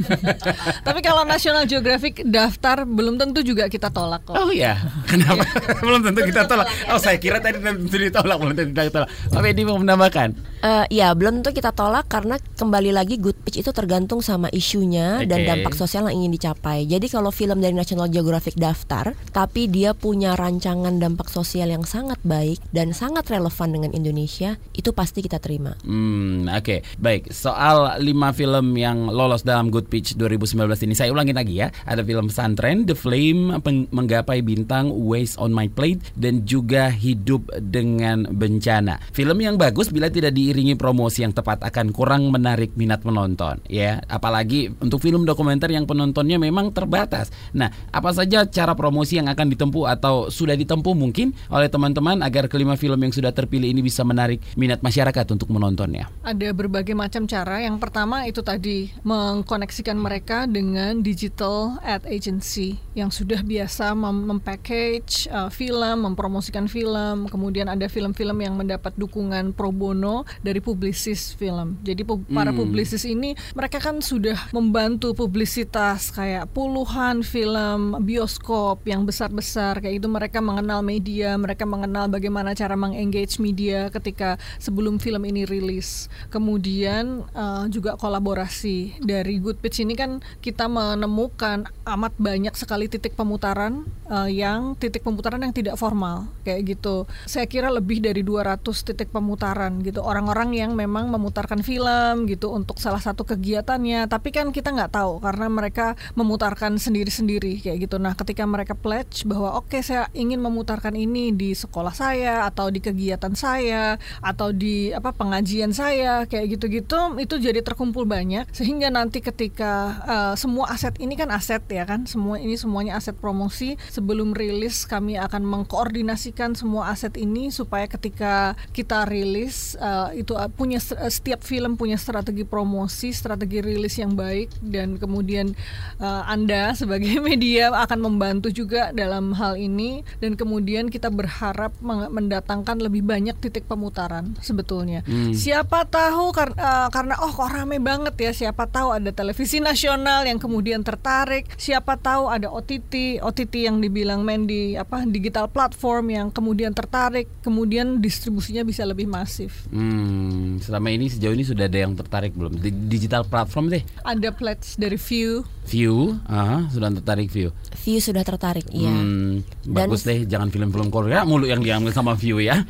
[0.88, 4.40] Tapi kalau National Geographic daftar belum tentu juga kita tolak kok.
[4.40, 5.44] Oh iya, kenapa?
[5.84, 6.68] belum tentu kita tolak.
[6.88, 9.12] Oh saya kira tadi tentu ditolak, belum tentu ditolak.
[9.36, 10.32] Pak Edi mau menambahkan?
[10.64, 15.24] Uh, ya belum tentu kita tolak karena kembali lagi good pitch itu tergantung sama isunya
[15.24, 15.28] okay.
[15.28, 16.88] dan dampak sosial yang ingin dicapai.
[16.88, 22.20] Jadi kalau film dari National Geographic daftar, tapi dia punya rancangan dampak sosial yang sangat
[22.24, 25.76] baik dan sangat relevan dengan Indonesia, itu pasti kita terima.
[25.84, 26.29] Hmm.
[26.30, 26.62] Hmm, oke.
[26.62, 26.80] Okay.
[27.02, 31.74] Baik, soal lima film yang lolos dalam Good Pitch 2019 ini saya ulangin lagi ya.
[31.90, 33.58] Ada film Pesantren, The Flame,
[33.90, 39.02] Menggapai Bintang, Waste on My Plate dan juga Hidup dengan Bencana.
[39.10, 43.98] Film yang bagus bila tidak diiringi promosi yang tepat akan kurang menarik minat penonton, ya.
[44.06, 47.34] Apalagi untuk film dokumenter yang penontonnya memang terbatas.
[47.58, 52.46] Nah, apa saja cara promosi yang akan ditempuh atau sudah ditempuh mungkin oleh teman-teman agar
[52.46, 56.19] kelima film yang sudah terpilih ini bisa menarik minat masyarakat untuk menontonnya?
[56.20, 57.64] Ada berbagai macam cara.
[57.64, 65.32] Yang pertama itu tadi mengkoneksikan mereka dengan digital ad agency yang sudah biasa mem mempackage
[65.32, 67.32] uh, film, mempromosikan film.
[67.32, 71.80] Kemudian ada film-film yang mendapat dukungan pro bono dari publisis film.
[71.88, 72.36] Jadi pu hmm.
[72.36, 80.04] para publisis ini mereka kan sudah membantu publisitas kayak puluhan film bioskop yang besar-besar kayak
[80.04, 86.09] itu mereka mengenal media, mereka mengenal bagaimana cara mengengage media ketika sebelum film ini rilis
[86.32, 93.18] kemudian uh, juga kolaborasi dari Good Pitch ini kan kita menemukan amat banyak sekali titik
[93.18, 97.06] pemutaran uh, yang titik pemutaran yang tidak formal kayak gitu.
[97.28, 100.02] Saya kira lebih dari 200 titik pemutaran gitu.
[100.02, 104.08] Orang-orang yang memang memutarkan film gitu untuk salah satu kegiatannya.
[104.10, 108.02] Tapi kan kita nggak tahu karena mereka memutarkan sendiri-sendiri kayak gitu.
[108.02, 112.72] Nah ketika mereka pledge bahwa oke okay, saya ingin memutarkan ini di sekolah saya atau
[112.72, 118.48] di kegiatan saya atau di apa pengajian saya saya kayak gitu-gitu itu jadi terkumpul banyak.
[118.56, 123.20] Sehingga nanti ketika uh, semua aset ini kan aset ya kan semua ini semuanya aset
[123.20, 123.76] promosi.
[123.92, 130.80] Sebelum rilis kami akan mengkoordinasikan semua aset ini supaya ketika kita rilis uh, itu punya
[131.12, 134.56] setiap film punya strategi promosi strategi rilis yang baik.
[134.64, 135.52] Dan kemudian
[136.00, 140.08] uh, anda sebagai media akan membantu juga dalam hal ini.
[140.24, 145.04] Dan kemudian kita berharap mendatangkan lebih banyak titik pemutaran sebetulnya.
[145.10, 145.34] Hmm.
[145.34, 150.24] siapa tahu kar uh, karena oh kok rame banget ya siapa tahu ada televisi nasional
[150.24, 156.14] yang kemudian tertarik siapa tahu ada OTT OTT yang dibilang main di apa digital platform
[156.14, 159.66] yang kemudian tertarik kemudian distribusinya bisa lebih masif.
[159.74, 163.84] Hmm, selama ini sejauh ini sudah ada yang tertarik belum di digital platform deh?
[164.06, 165.42] Ada pledge dari View.
[165.70, 167.54] View, uh, sudah tertarik View.
[167.86, 168.90] View sudah tertarik, iya.
[168.90, 172.66] Hmm, bagus deh, jangan film-film Korea mulu yang diambil sama View ya.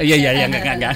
[0.00, 0.94] Iya iya iya enggak enggak.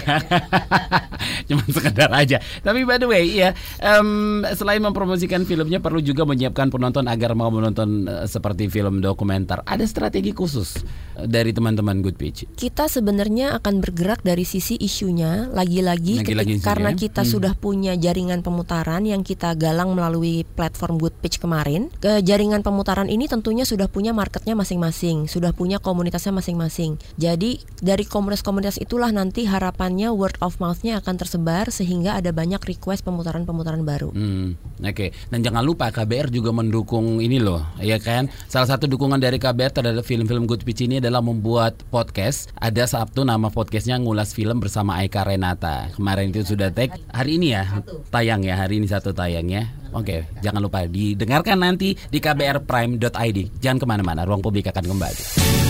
[1.49, 2.37] Cuma sekedar aja.
[2.61, 7.49] Tapi by the way ya, um, selain mempromosikan filmnya perlu juga menyiapkan penonton agar mau
[7.49, 9.65] menonton uh, seperti film dokumenter.
[9.65, 10.85] Ada strategi khusus
[11.17, 12.45] uh, dari teman-teman Good Pitch.
[12.53, 16.21] Kita sebenarnya akan bergerak dari sisi isunya lagi-lagi
[16.61, 17.31] karena kita hmm.
[17.31, 21.89] sudah punya jaringan pemutaran yang kita galang melalui platform Good Pitch kemarin.
[22.03, 26.99] Ke jaringan pemutaran ini tentunya sudah punya marketnya masing-masing, sudah punya komunitasnya masing-masing.
[27.17, 33.07] Jadi dari komunitas-komunitas itulah nanti harapannya word of mouth-nya akan tersebar sehingga ada banyak request
[33.07, 34.11] pemutaran-pemutaran baru.
[34.11, 35.09] Hmm, Oke, okay.
[35.31, 38.27] dan jangan lupa KBR juga mendukung ini loh, ya kan?
[38.51, 42.51] Salah satu dukungan dari KBR terhadap film-film Good Pitch ini adalah membuat podcast.
[42.59, 45.93] Ada Sabtu nama podcastnya ngulas film bersama Aika Renata.
[45.95, 46.97] Kemarin itu sudah tag.
[47.13, 49.84] Hari ini ya tayang ya, hari ini satu tayang ya.
[49.95, 53.39] Oke, okay, jangan lupa didengarkan nanti di kbrprime.id.
[53.63, 55.64] Jangan ke mana-mana, ruang publik akan kembali.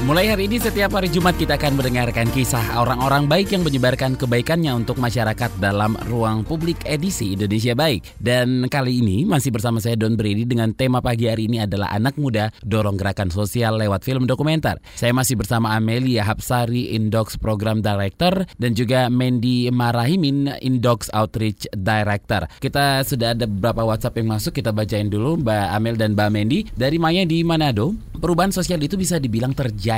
[0.00, 4.72] Mulai hari ini setiap hari Jumat kita akan mendengarkan kisah orang-orang baik yang menyebarkan kebaikannya
[4.72, 8.16] untuk masyarakat dalam ruang publik edisi Indonesia Baik.
[8.16, 12.16] Dan kali ini masih bersama saya Don Brady dengan tema pagi hari ini adalah anak
[12.16, 14.80] muda dorong gerakan sosial lewat film dokumenter.
[14.96, 22.48] Saya masih bersama Amelia Hapsari, Indox Program Director dan juga Mandy Marahimin, Indox Outreach Director.
[22.56, 26.58] Kita sudah ada beberapa WhatsApp yang masuk, kita bacain dulu Mbak Amel dan Mbak Mandy.
[26.72, 29.89] Dari Maya di Manado, perubahan sosial itu bisa dibilang terjadi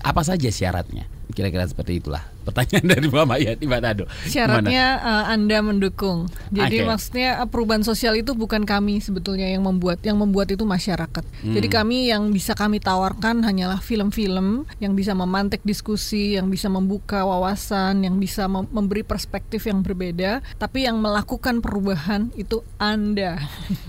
[0.00, 1.17] apa saja syaratnya?
[1.32, 4.04] Kira-kira seperti itulah pertanyaan dari Mbak Maya di Manado.
[4.24, 6.32] Syaratnya uh, Anda mendukung.
[6.48, 6.88] Jadi okay.
[6.88, 11.24] maksudnya uh, perubahan sosial itu bukan kami sebetulnya yang membuat, yang membuat itu masyarakat.
[11.44, 11.52] Hmm.
[11.52, 17.28] Jadi kami yang bisa kami tawarkan hanyalah film-film yang bisa memantik diskusi, yang bisa membuka
[17.28, 20.40] wawasan, yang bisa mem memberi perspektif yang berbeda.
[20.56, 23.36] Tapi yang melakukan perubahan itu Anda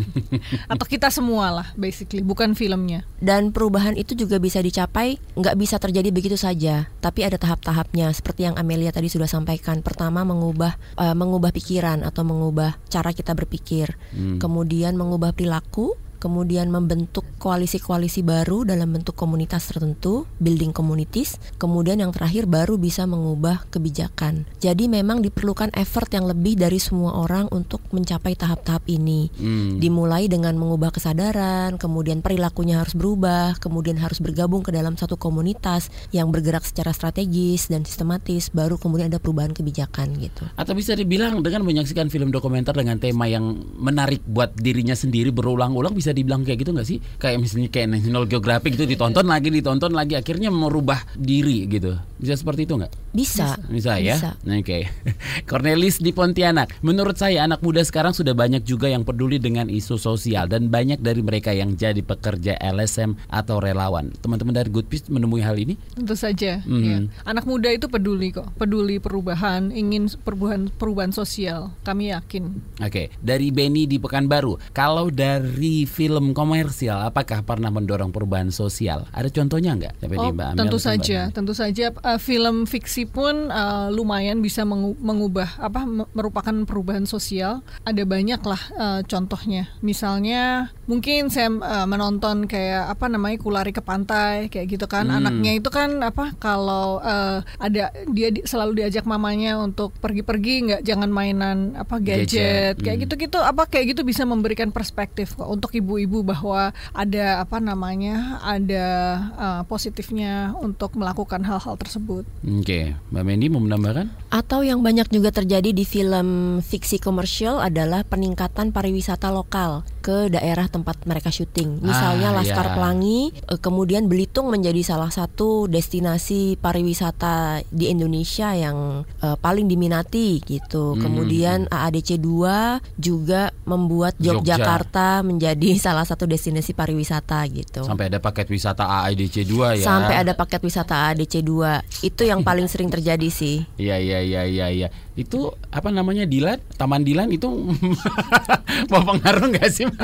[0.71, 3.07] atau kita semua lah, basically, bukan filmnya.
[3.23, 8.49] Dan perubahan itu juga bisa dicapai, nggak bisa terjadi begitu saja, tapi ada tahap-tahapnya seperti
[8.49, 9.85] yang Amelia tadi sudah sampaikan.
[9.85, 13.93] Pertama mengubah uh, mengubah pikiran atau mengubah cara kita berpikir.
[14.11, 14.41] Hmm.
[14.41, 22.11] Kemudian mengubah perilaku kemudian membentuk koalisi-koalisi baru dalam bentuk komunitas tertentu, building communities, kemudian yang
[22.11, 24.43] terakhir baru bisa mengubah kebijakan.
[24.59, 29.31] Jadi memang diperlukan effort yang lebih dari semua orang untuk mencapai tahap-tahap ini.
[29.39, 29.79] Hmm.
[29.79, 35.87] Dimulai dengan mengubah kesadaran, kemudian perilakunya harus berubah, kemudian harus bergabung ke dalam satu komunitas
[36.11, 40.43] yang bergerak secara strategis dan sistematis, baru kemudian ada perubahan kebijakan gitu.
[40.59, 45.95] Atau bisa dibilang dengan menyaksikan film dokumenter dengan tema yang menarik buat dirinya sendiri berulang-ulang
[45.95, 46.97] bisa bisa dibilang kayak gitu nggak sih?
[47.21, 51.93] Kayak misalnya kayak National Geographic gitu ditonton lagi ditonton lagi akhirnya merubah diri gitu.
[52.17, 53.13] Bisa seperti itu nggak?
[53.13, 53.61] Bisa.
[53.69, 54.17] Bisa ya.
[54.17, 54.65] Oke.
[54.65, 54.81] Okay.
[55.49, 56.73] Cornelis di Pontianak.
[56.81, 60.97] Menurut saya anak muda sekarang sudah banyak juga yang peduli dengan isu sosial dan banyak
[60.97, 64.09] dari mereka yang jadi pekerja LSM atau relawan.
[64.17, 65.77] Teman-teman dari Good Peace menemui hal ini?
[65.93, 66.65] Tentu saja.
[66.65, 66.85] Mm -hmm.
[66.89, 66.97] ya.
[67.29, 71.69] Anak muda itu peduli kok, peduli perubahan, ingin perubahan perubahan sosial.
[71.85, 72.49] Kami yakin.
[72.81, 72.89] Oke.
[72.89, 73.05] Okay.
[73.21, 74.73] Dari Benny di Pekanbaru.
[74.73, 79.03] Kalau dari film komersial apakah pernah mendorong perubahan sosial?
[79.11, 79.93] Ada contohnya nggak?
[80.15, 81.35] Oh, Mbak tentu saja, Mbak.
[81.35, 85.83] tentu saja uh, film fiksi pun uh, lumayan bisa mengubah apa
[86.15, 87.59] merupakan perubahan sosial.
[87.83, 89.67] Ada banyak lah uh, contohnya.
[89.83, 95.05] Misalnya mungkin saya uh, menonton kayak apa namanya kulari ke pantai kayak gitu kan.
[95.05, 95.21] Hmm.
[95.21, 100.81] Anaknya itu kan apa kalau uh, ada dia di, selalu diajak mamanya untuk pergi-pergi nggak
[100.81, 102.75] jangan mainan apa gadget, gadget.
[102.81, 103.03] kayak hmm.
[103.05, 108.39] gitu-gitu apa kayak gitu bisa memberikan perspektif kok untuk ibu ibu-ibu bahwa ada apa namanya
[108.41, 108.87] ada
[109.35, 112.23] uh, positifnya untuk melakukan hal-hal tersebut.
[112.47, 112.83] Oke, okay.
[113.11, 114.07] Mbak Mendy mau menambahkan?
[114.31, 120.65] Atau yang banyak juga terjadi di film fiksi komersial adalah peningkatan pariwisata lokal ke daerah
[120.65, 121.85] tempat mereka syuting.
[121.85, 122.73] Misalnya ah, Laskar yeah.
[122.73, 130.41] Pelangi, eh, kemudian Belitung menjadi salah satu destinasi pariwisata di Indonesia yang uh, paling diminati
[130.41, 130.97] gitu.
[130.97, 131.05] Hmm.
[131.05, 135.27] Kemudian AADC 2 juga membuat Yogyakarta Jogja.
[135.29, 137.85] menjadi salah satu destinasi pariwisata gitu.
[137.85, 139.85] Sampai ada paket wisata AADC 2 ya.
[139.85, 142.01] Sampai ada paket wisata AADC 2.
[142.01, 143.61] Itu yang paling sering terjadi sih.
[143.77, 144.87] Iya iya iya iya iya.
[145.19, 146.63] Itu apa namanya Dilan?
[146.79, 147.51] Taman Dilan itu
[148.91, 149.83] mau pengaruh nggak sih?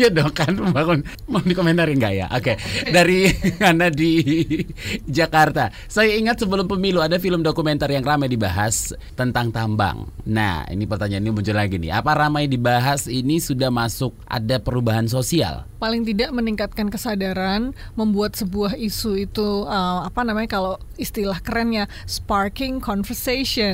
[0.00, 2.26] Iya dong kan membangun mau dikomentari nggak ya?
[2.32, 2.88] Oke, okay.
[2.88, 3.28] dari
[3.70, 4.16] Anda di
[5.04, 5.68] Jakarta.
[5.92, 10.08] Saya ingat sebelum pemilu ada film dokumenter yang ramai dibahas tentang tambang.
[10.24, 11.92] Nah, ini pertanyaan ini muncul lagi nih.
[11.92, 15.68] Apa ramai dibahas ini sudah masuk ada perubahan sosial?
[15.76, 22.80] Paling tidak meningkatkan kesadaran, membuat sebuah isu itu uh, apa namanya kalau istilah kerennya sparking
[22.80, 23.29] conversation,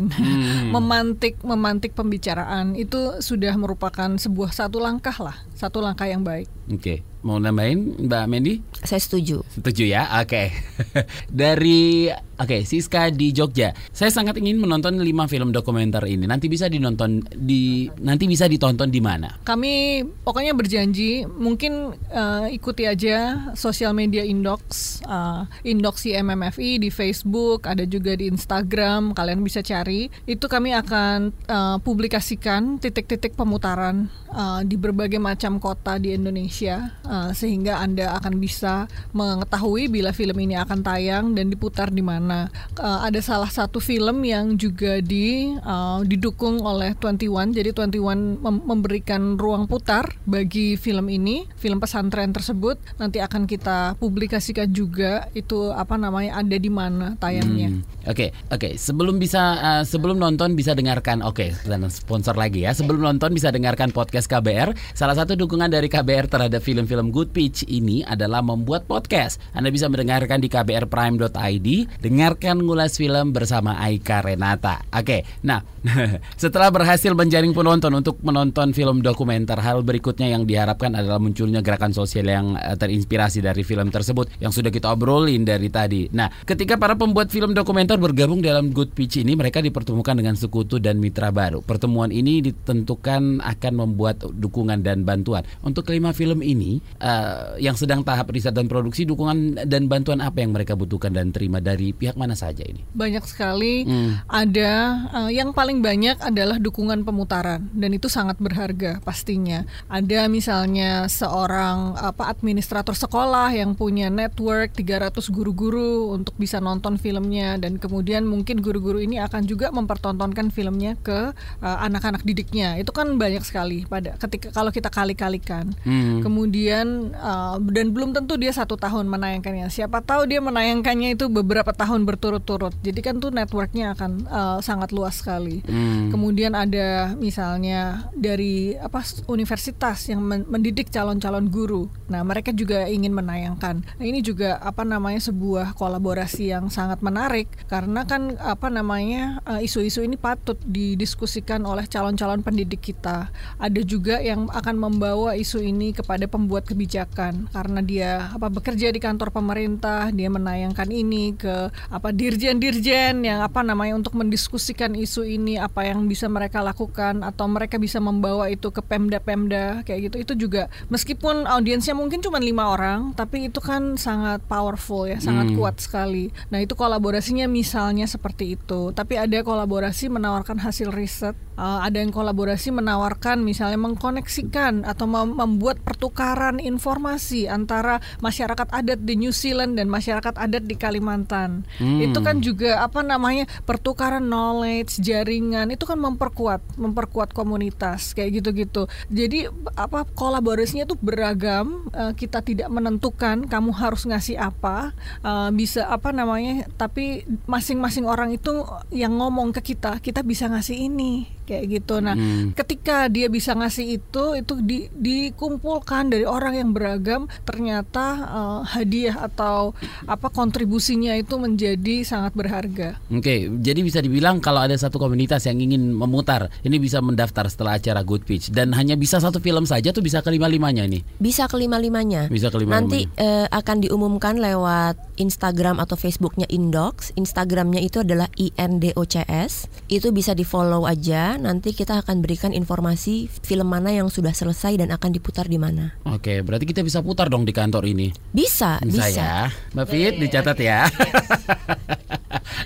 [0.09, 0.71] hmm.
[0.75, 6.56] memantik memantik pembicaraan itu sudah merupakan sebuah satu langkah lah, satu langkah yang baik.
[6.67, 6.81] Oke.
[6.83, 6.99] Okay.
[7.27, 8.63] Mau nambahin Mbak Mendy?
[8.87, 9.43] Saya setuju.
[9.51, 10.07] Setuju ya?
[10.23, 10.47] Oke.
[10.47, 10.47] Okay.
[11.43, 13.73] Dari Oke, okay, Siska di Jogja.
[13.97, 16.29] Saya sangat ingin menonton lima film dokumenter ini.
[16.29, 19.41] Nanti bisa dinonton di nanti bisa ditonton di mana?
[19.41, 27.65] Kami pokoknya berjanji mungkin uh, ikuti aja sosial media Indox, uh, Indox MMFI di Facebook,
[27.65, 29.17] ada juga di Instagram.
[29.17, 30.13] Kalian bisa cari.
[30.29, 37.31] Itu kami akan uh, publikasikan titik-titik pemutaran uh, di berbagai macam kota di Indonesia uh,
[37.37, 42.49] sehingga Anda akan bisa mengetahui bila film ini akan tayang dan diputar di mana
[42.81, 47.53] uh, ada salah satu film yang juga di uh, didukung oleh 21.
[47.53, 52.81] Jadi 21 mem memberikan ruang putar bagi film ini, film pesantren tersebut.
[52.97, 57.69] Nanti akan kita publikasikan juga itu apa namanya ada di mana tayangnya.
[57.69, 58.09] Oke, hmm.
[58.09, 58.17] oke.
[58.17, 58.73] Okay, okay.
[58.81, 61.21] Sebelum bisa uh, sebelum nonton bisa dengarkan.
[61.21, 62.73] Oke, okay, sponsor lagi ya.
[62.73, 64.73] Sebelum nonton bisa dengarkan podcast KBR.
[64.97, 69.43] Salah satu dukungan dari KBR terhadap terhadap film-film Good Pitch ini adalah membuat podcast.
[69.51, 74.87] Anda bisa mendengarkan di kbrprime.id, dengarkan ngulas film bersama Aika Renata.
[74.95, 75.67] Oke, nah
[76.39, 81.91] setelah berhasil menjaring penonton untuk menonton film dokumenter, hal berikutnya yang diharapkan adalah munculnya gerakan
[81.91, 86.07] sosial yang eh, terinspirasi dari film tersebut yang sudah kita obrolin dari tadi.
[86.15, 90.79] Nah, ketika para pembuat film dokumenter bergabung dalam Good Pitch ini, mereka dipertemukan dengan sekutu
[90.79, 91.59] dan mitra baru.
[91.59, 95.43] Pertemuan ini ditentukan akan membuat dukungan dan bantuan.
[95.67, 100.43] Untuk kelima film ini uh, yang sedang tahap riset dan produksi, dukungan dan bantuan apa
[100.43, 102.83] yang mereka butuhkan dan terima dari pihak mana saja ini?
[102.97, 103.85] Banyak sekali.
[103.85, 104.21] Hmm.
[104.27, 104.73] Ada
[105.13, 109.63] uh, yang paling banyak adalah dukungan pemutaran dan itu sangat berharga pastinya.
[109.87, 117.57] Ada misalnya seorang apa administrator sekolah yang punya network 300 guru-guru untuk bisa nonton filmnya
[117.61, 122.81] dan kemudian mungkin guru-guru ini akan juga mempertontonkan filmnya ke uh, anak-anak didiknya.
[122.81, 125.73] Itu kan banyak sekali pada ketika kalau kita kali-kalikan.
[125.87, 126.25] Hmm.
[126.27, 129.71] Kemudian uh, dan belum tentu dia satu tahun menayangkannya.
[129.71, 132.75] Siapa tahu dia menayangkannya itu beberapa tahun berturut-turut.
[132.83, 135.63] Jadi kan tuh networknya akan uh, sangat luas sekali.
[135.63, 136.11] Hmm.
[136.11, 141.87] Kemudian ada misalnya dari apa universitas yang mendidik calon-calon guru.
[142.11, 143.87] Nah mereka juga ingin menayangkan.
[143.87, 150.01] Nah, ini juga apa namanya sebuah kolaborasi yang sangat menarik karena kan apa namanya isu-isu
[150.03, 153.29] ini patut didiskusikan oleh calon-calon pendidik kita.
[153.61, 158.97] Ada juga yang akan membawa isu ini kepada pembuat kebijakan karena dia apa bekerja di
[158.97, 165.61] kantor pemerintah, dia menayangkan ini ke apa dirjen-dirjen yang apa namanya untuk mendiskusikan isu ini
[165.61, 170.17] apa yang bisa mereka lakukan atau mereka bisa membawa itu ke pemda-pemda kayak gitu.
[170.25, 175.53] Itu juga meskipun audiensnya mungkin cuma lima orang, tapi itu kan sangat powerful ya, sangat
[175.53, 175.57] hmm.
[175.61, 176.31] kuat sekali.
[176.49, 178.95] Nah, itu kolaborasinya misalnya seperti itu.
[178.95, 185.83] Tapi ada kolaborasi menawarkan hasil riset, uh, ada yang kolaborasi menawarkan misalnya mengkoneksikan atau membuat
[185.97, 191.65] pertukaran informasi antara masyarakat adat di New Zealand dan masyarakat adat di Kalimantan.
[191.81, 192.05] Hmm.
[192.05, 198.85] Itu kan juga apa namanya pertukaran knowledge, jaringan itu kan memperkuat memperkuat komunitas kayak gitu-gitu.
[199.09, 201.89] Jadi apa kolaborasinya itu beragam.
[201.97, 204.93] Uh, kita tidak menentukan kamu harus ngasih apa,
[205.25, 210.77] uh, bisa apa namanya, tapi masing-masing orang itu yang ngomong ke kita, kita bisa ngasih
[210.77, 212.03] ini kayak gitu.
[212.03, 212.59] Nah, hmm.
[212.59, 219.17] ketika dia bisa ngasih itu, itu di, dikumpulkan dari orang yang beragam, ternyata uh, hadiah
[219.23, 219.73] atau
[220.05, 222.99] apa kontribusinya itu menjadi sangat berharga.
[223.09, 227.47] Oke, okay, jadi bisa dibilang kalau ada satu komunitas yang ingin memutar, ini bisa mendaftar
[227.47, 231.07] setelah acara Good Pitch dan hanya bisa satu film saja tuh bisa kelima limanya nih.
[231.23, 232.27] Bisa kelima limanya.
[232.27, 232.83] Bisa kelima.
[232.83, 237.15] Nanti uh, akan diumumkan lewat Instagram atau Facebooknya Indox.
[237.15, 239.71] Instagramnya itu adalah INDOCS.
[239.87, 244.81] Itu bisa di follow aja nanti kita akan berikan informasi film mana yang sudah selesai
[244.81, 245.97] dan akan diputar di mana.
[246.09, 248.13] Oke, berarti kita bisa putar dong di kantor ini.
[248.33, 249.07] Bisa, bisa.
[249.09, 249.21] bisa.
[249.21, 249.37] ya.
[249.73, 250.81] Mbak Fit, dicatat ya.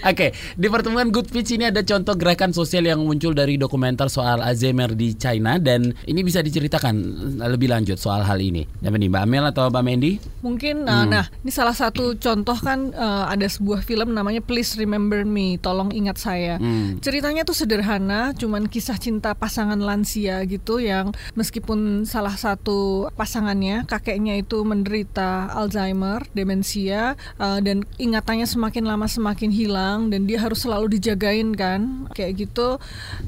[0.01, 4.41] Oke, di pertemuan Good Pitch ini ada contoh gerakan sosial yang muncul dari dokumenter soal
[4.41, 6.95] Alzheimer di China dan ini bisa diceritakan
[7.45, 8.65] lebih lanjut soal hal ini.
[8.81, 10.13] Apa nih Mbak Amel atau Mbak Mendy?
[10.41, 11.11] Mungkin nah, hmm.
[11.13, 15.93] nah ini salah satu contoh kan uh, ada sebuah film namanya Please Remember Me, tolong
[15.93, 16.57] ingat saya.
[16.57, 16.97] Hmm.
[17.05, 24.43] Ceritanya tuh sederhana, cuman kisah cinta pasangan lansia gitu yang meskipun salah satu pasangannya kakeknya
[24.43, 30.99] itu menderita Alzheimer, demensia uh, dan ingatannya semakin lama semakin hilang dan dia harus selalu
[30.99, 32.77] dijagain kan kayak gitu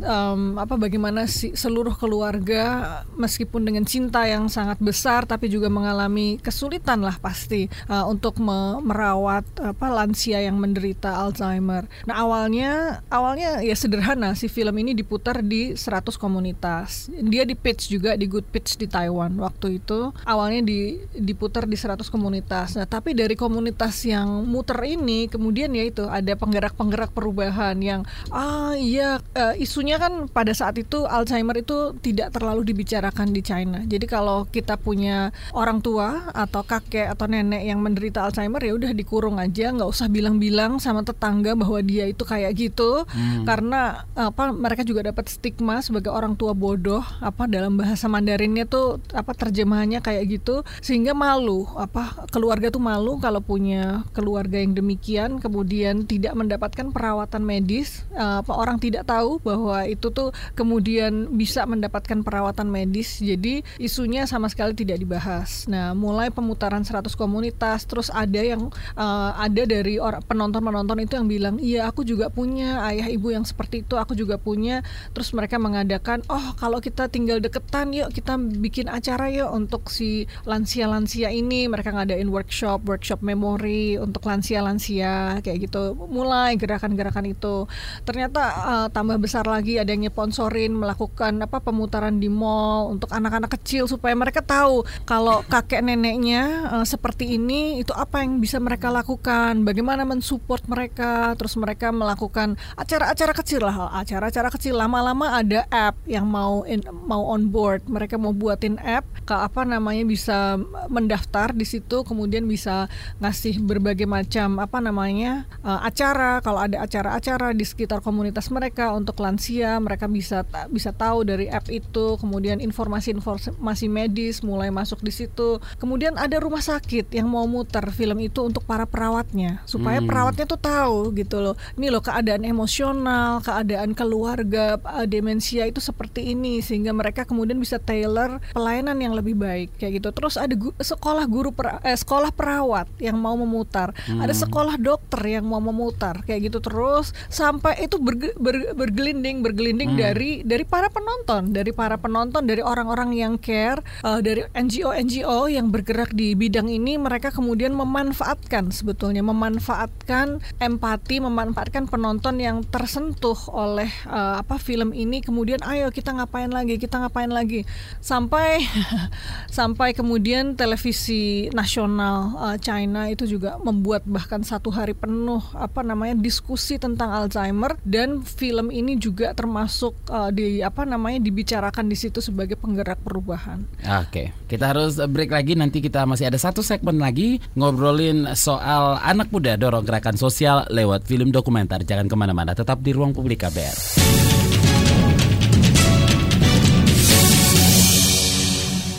[0.02, 6.42] um, apa bagaimana si seluruh keluarga meskipun dengan cinta yang sangat besar tapi juga mengalami
[6.42, 11.86] kesulitan lah pasti uh, untuk me merawat apa lansia yang menderita Alzheimer.
[12.04, 17.10] Nah awalnya awalnya ya sederhana si film ini diputar di 100 komunitas.
[17.10, 21.74] Dia di pitch juga di Good Pitch di Taiwan waktu itu awalnya di diputar di
[21.74, 22.78] 100 komunitas.
[22.78, 28.00] Nah tapi dari komunitas yang muter ini kemudian ya itu ada peng penggerak-penggerak perubahan yang
[28.28, 33.80] ah iya uh, isunya kan pada saat itu Alzheimer itu tidak terlalu dibicarakan di China.
[33.88, 38.92] Jadi kalau kita punya orang tua atau kakek atau nenek yang menderita Alzheimer ya udah
[38.92, 43.48] dikurung aja, nggak usah bilang-bilang sama tetangga bahwa dia itu kayak gitu hmm.
[43.48, 48.96] karena apa mereka juga dapat stigma sebagai orang tua bodoh apa dalam bahasa Mandarinnya tuh
[49.12, 55.36] apa terjemahannya kayak gitu sehingga malu apa keluarga tuh malu kalau punya keluarga yang demikian
[55.36, 58.08] kemudian tidak mendapatkan perawatan medis.
[58.16, 63.20] Uh, orang tidak tahu bahwa itu tuh kemudian bisa mendapatkan perawatan medis.
[63.20, 65.68] Jadi isunya sama sekali tidak dibahas.
[65.68, 71.54] Nah, mulai pemutaran 100 komunitas, terus ada yang uh, ada dari penonton-penonton itu yang bilang,
[71.60, 76.22] "Iya, aku juga punya ayah ibu yang seperti itu, aku juga punya." Terus mereka mengadakan,
[76.30, 81.90] "Oh, kalau kita tinggal deketan, yuk kita bikin acara yuk untuk si lansia-lansia ini." Mereka
[81.90, 85.98] ngadain workshop, workshop memori untuk lansia-lansia kayak gitu.
[85.98, 87.66] Mulai gerakan-gerakan itu.
[88.06, 93.50] Ternyata uh, tambah besar lagi ada yang sponsorin melakukan apa pemutaran di mall untuk anak-anak
[93.58, 98.92] kecil supaya mereka tahu kalau kakek neneknya uh, seperti ini itu apa yang bisa mereka
[98.92, 105.94] lakukan, bagaimana mensupport mereka, terus mereka melakukan acara-acara kecil lah, acara-acara kecil lama-lama ada app
[106.10, 110.58] yang mau in, mau on board, mereka mau buatin app ke apa namanya bisa
[110.90, 112.90] mendaftar di situ kemudian bisa
[113.22, 116.42] ngasih berbagai macam apa namanya uh, acara.
[116.42, 121.70] Kalau ada acara-acara di sekitar komunitas mereka untuk lansia mereka bisa bisa tahu dari app
[121.70, 122.18] itu.
[122.18, 125.62] Kemudian informasi-informasi medis mulai masuk di situ.
[125.78, 130.08] Kemudian ada rumah sakit yang mau muter film itu untuk para perawatnya supaya hmm.
[130.10, 131.54] perawatnya tuh tahu gitu loh.
[131.78, 137.80] Ini loh keadaan emosional keadaan keluarga eh, demensia itu seperti ini sehingga mereka kemudian bisa
[137.82, 142.30] tailor pelayanan yang lebih baik kayak gitu terus ada gu sekolah guru per eh, sekolah
[142.32, 144.22] perawat yang mau memutar hmm.
[144.22, 149.96] ada sekolah dokter yang mau memutar kayak gitu terus sampai itu berge, ber, bergelinding bergelinding
[149.96, 150.00] hmm.
[150.00, 155.50] dari dari para penonton dari para penonton dari orang-orang yang care uh, dari NGO NGO
[155.50, 163.36] yang bergerak di bidang ini mereka kemudian memanfaatkan sebetulnya memanfaatkan empati memanfaatkan penonton yang tersentuh
[163.50, 167.66] oleh uh, apa film ini kemudian ayo kita ngapain lagi kita ngapain lagi
[167.98, 168.62] sampai
[169.58, 176.14] sampai kemudian televisi nasional uh, China itu juga membuat bahkan satu hari penuh apa namanya
[176.14, 182.22] diskusi tentang Alzheimer dan film ini juga termasuk uh, di apa namanya dibicarakan di situ
[182.22, 183.66] sebagai penggerak perubahan.
[184.06, 189.28] Oke, kita harus break lagi nanti kita masih ada satu segmen lagi ngobrolin soal anak
[189.34, 191.82] muda dorong gerakan sosial lewat film dokumenter.
[191.82, 194.31] Jangan ke mana-mana, tetap di ruang publik KBR.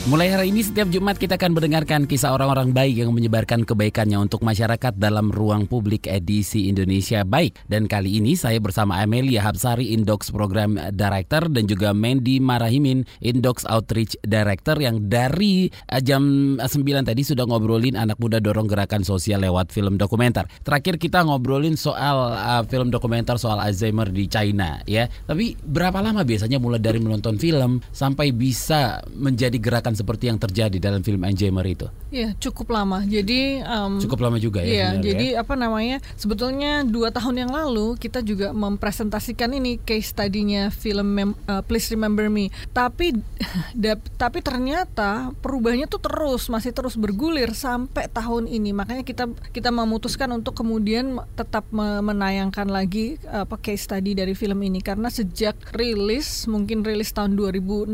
[0.04, 4.43] Mulai hari ini setiap Jumat kita akan mendengarkan kisah orang-orang baik yang menyebarkan kebaikannya untuk
[4.43, 7.56] masyarakat dalam ruang publik edisi Indonesia Baik.
[7.72, 13.64] Dan kali ini saya bersama Amelia Hapsari, Indox Program Director dan juga Mandy Marahimin, Indox
[13.64, 19.39] Outreach Director yang dari eh, jam 9 tadi sudah ngobrolin anak muda dorong gerakan sosial
[19.39, 20.51] lewat film dokumenter.
[20.68, 25.08] Terakhir kita ngobrolin soal uh, film dokumenter soal Alzheimer di China ya.
[25.08, 30.78] Tapi berapa lama biasanya mulai dari menonton film sampai bisa menjadi gerakan seperti yang terjadi
[30.78, 31.88] dalam film Alzheimer itu?
[32.14, 33.02] Iya, cukup lama.
[33.02, 34.70] Jadi um, cukup lama juga ya.
[34.70, 35.41] Iya, jadi ya?
[35.41, 35.98] apa namanya?
[36.14, 41.89] Sebetulnya dua tahun yang lalu kita juga mempresentasikan ini case tadinya film Mem uh, Please
[41.89, 42.54] Remember Me.
[42.70, 43.18] Tapi
[44.24, 48.78] tapi ternyata perubahannya tuh terus masih terus bergulir sampai tahun ini.
[48.78, 54.80] Makanya kita kita memutuskan untuk kemudian tetap menayangkan lagi apa case tadi dari film ini
[54.84, 57.89] karena sejak rilis mungkin rilis tahun 2016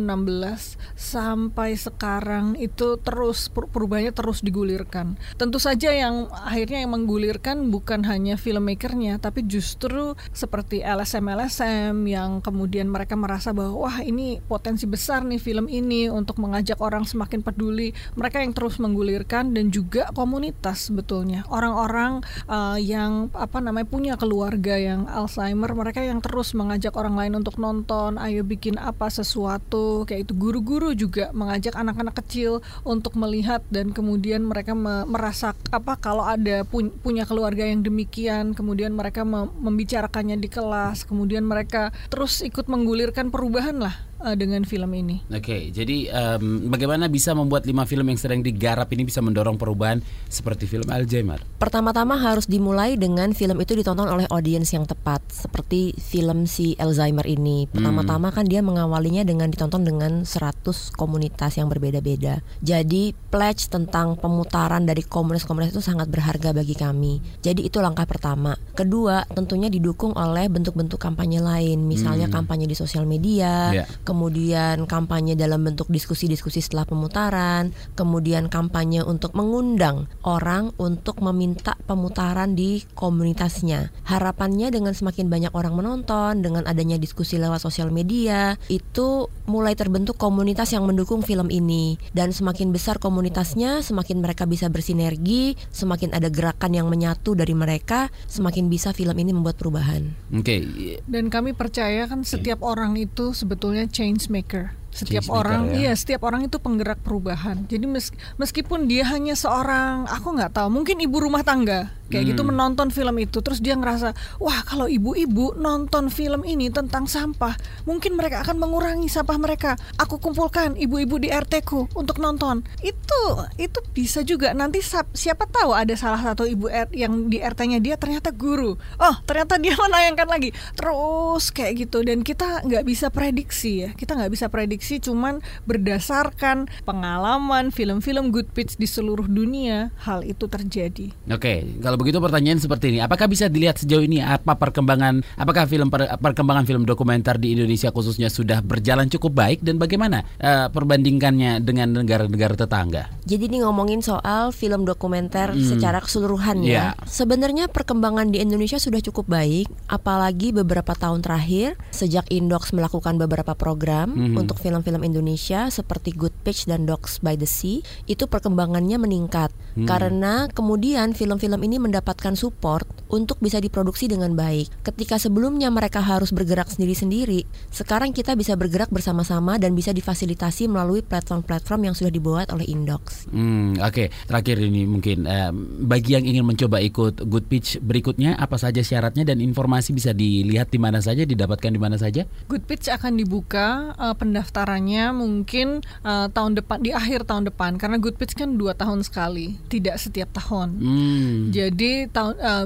[0.98, 5.20] sampai sekarang itu terus perubahannya terus digulirkan.
[5.36, 12.88] Tentu saja yang akhirnya yang menggulirkan bukan hanya filmmakernya, tapi justru seperti LSM-LSM yang kemudian
[12.88, 17.92] mereka merasa bahwa wah ini potensi besar nih film ini untuk mengajak orang semakin peduli.
[18.16, 24.76] Mereka yang terus menggulirkan dan juga komunitas sebetulnya orang-orang uh, yang apa namanya punya keluarga
[24.76, 30.30] yang Alzheimer, mereka yang terus mengajak orang lain untuk nonton, ayo bikin apa sesuatu kayak
[30.30, 36.28] itu guru-guru juga mengajak anak-anak kecil untuk melihat dan kemudian mereka me merasa apa kalau
[36.28, 42.68] ada pu punya keluarga yang demikian kemudian mereka membicarakannya di kelas kemudian mereka terus ikut
[42.68, 45.24] menggulirkan perubahan lah uh, dengan film ini.
[45.32, 49.56] Oke, okay, jadi um, bagaimana bisa membuat lima film yang sedang digarap ini bisa mendorong
[49.56, 51.42] perubahan seperti film Alzheimer?
[51.58, 57.26] Pertama-tama harus dimulai dengan film itu ditonton oleh audiens yang tepat, seperti film si Alzheimer
[57.26, 57.68] ini.
[57.72, 58.36] Pertama-tama hmm.
[58.36, 62.44] kan dia mengawalinya dengan ditonton dengan 100 komunitas yang berbeda-beda.
[62.60, 67.24] Jadi pledge tentang pemutaran dari komunitas-komunitas itu sangat berharga bagi kami.
[67.40, 68.56] Jadi itu langkah pertama.
[68.76, 72.36] Kedua, tentunya didukung oleh bentuk-bentuk kampanye lain, misalnya hmm.
[72.36, 79.38] kampanye di sosial media, yeah kemudian kampanye dalam bentuk diskusi-diskusi setelah pemutaran, kemudian kampanye untuk
[79.38, 83.94] mengundang orang untuk meminta pemutaran di komunitasnya.
[84.10, 90.18] Harapannya dengan semakin banyak orang menonton, dengan adanya diskusi lewat sosial media, itu mulai terbentuk
[90.18, 96.34] komunitas yang mendukung film ini dan semakin besar komunitasnya, semakin mereka bisa bersinergi, semakin ada
[96.34, 100.10] gerakan yang menyatu dari mereka, semakin bisa film ini membuat perubahan.
[100.34, 100.66] Oke.
[100.66, 101.04] Okay.
[101.06, 105.76] Dan kami percaya kan setiap orang itu sebetulnya change maker setiap Change orang ya.
[105.78, 107.66] iya setiap orang itu penggerak perubahan.
[107.70, 108.10] Jadi mes,
[108.42, 112.50] meskipun dia hanya seorang aku nggak tahu mungkin ibu rumah tangga kayak gitu hmm.
[112.50, 117.54] gitu menonton film itu terus dia ngerasa wah kalau ibu-ibu nonton film ini tentang sampah
[117.86, 119.78] mungkin mereka akan mengurangi sampah mereka.
[120.02, 122.66] Aku kumpulkan ibu-ibu di RT ku untuk nonton.
[122.82, 124.52] Itu itu bisa juga.
[124.58, 124.82] Nanti
[125.14, 128.74] siapa tahu ada salah satu ibu R yang di RT-nya dia ternyata guru.
[128.98, 130.50] Oh ternyata dia menayangkan lagi.
[130.74, 133.90] Terus kayak gitu dan kita nggak bisa prediksi ya.
[133.94, 140.24] Kita nggak bisa prediksi prediksi cuman berdasarkan pengalaman film-film good pitch di seluruh dunia hal
[140.24, 141.12] itu terjadi.
[141.28, 145.92] Oke, kalau begitu pertanyaan seperti ini, apakah bisa dilihat sejauh ini apa perkembangan apakah film
[145.92, 151.60] per, perkembangan film dokumenter di Indonesia khususnya sudah berjalan cukup baik dan bagaimana uh, perbandingannya
[151.60, 153.12] dengan negara-negara tetangga?
[153.28, 155.76] Jadi ini ngomongin soal film dokumenter hmm.
[155.76, 156.72] secara keseluruhan ya.
[156.72, 156.92] Yeah.
[157.04, 163.60] Sebenarnya perkembangan di Indonesia sudah cukup baik, apalagi beberapa tahun terakhir sejak Indox melakukan beberapa
[163.60, 164.40] program hmm.
[164.40, 169.90] untuk film-film Indonesia seperti Good Pitch dan Dogs by the Sea itu perkembangannya meningkat hmm.
[169.90, 174.86] karena kemudian film-film ini mendapatkan support untuk bisa diproduksi dengan baik.
[174.86, 181.02] Ketika sebelumnya mereka harus bergerak sendiri-sendiri, sekarang kita bisa bergerak bersama-sama dan bisa difasilitasi melalui
[181.02, 183.26] platform-platform yang sudah dibuat oleh Indox.
[183.34, 184.30] Hmm, Oke, okay.
[184.30, 185.50] terakhir ini mungkin uh,
[185.90, 190.70] bagi yang ingin mencoba ikut Good Pitch berikutnya apa saja syaratnya dan informasi bisa dilihat
[190.70, 192.30] di mana saja, didapatkan di mana saja?
[192.46, 195.68] Good Pitch akan dibuka uh, pendaftaran pendaftarannya mungkin
[196.04, 199.96] uh, tahun depan di akhir tahun depan karena Good Pitch kan dua tahun sekali, tidak
[199.96, 200.76] setiap tahun.
[200.76, 201.38] Hmm.
[201.56, 202.66] Jadi tahun uh,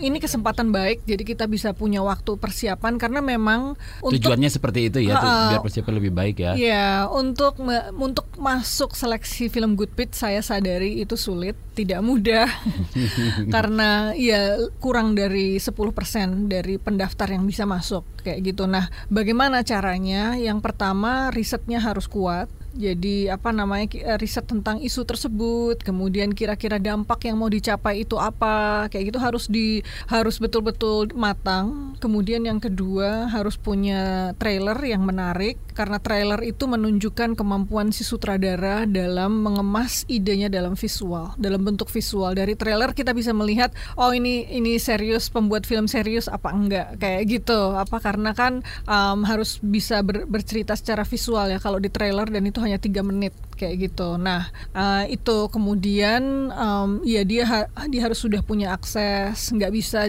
[0.00, 4.98] ini kesempatan baik, jadi kita bisa punya waktu persiapan karena memang tujuannya untuk, seperti itu
[5.12, 6.52] ya, uh, biar persiapan lebih baik ya.
[6.56, 7.60] Ya untuk
[8.00, 12.48] untuk masuk seleksi film Good Pitch saya sadari itu sulit, tidak mudah
[13.54, 18.68] karena ya kurang dari 10% dari pendaftar yang bisa masuk kayak gitu.
[18.68, 20.36] Nah, bagaimana caranya?
[20.36, 26.78] Yang pertama risetnya harus kuat jadi apa namanya eh, riset tentang isu tersebut, kemudian kira-kira
[26.78, 31.98] dampak yang mau dicapai itu apa, kayak gitu harus di harus betul-betul matang.
[31.98, 38.86] Kemudian yang kedua harus punya trailer yang menarik karena trailer itu menunjukkan kemampuan si sutradara
[38.86, 42.38] dalam mengemas idenya dalam visual, dalam bentuk visual.
[42.38, 47.26] Dari trailer kita bisa melihat oh ini ini serius pembuat film serius apa enggak kayak
[47.26, 47.74] gitu.
[47.74, 52.46] Apa karena kan um, harus bisa ber, bercerita secara visual ya kalau di trailer dan
[52.46, 54.16] itu hanya tiga menit kayak gitu.
[54.16, 57.60] Nah uh, itu kemudian um, ya dia ha
[57.92, 60.08] dia harus sudah punya akses, nggak bisa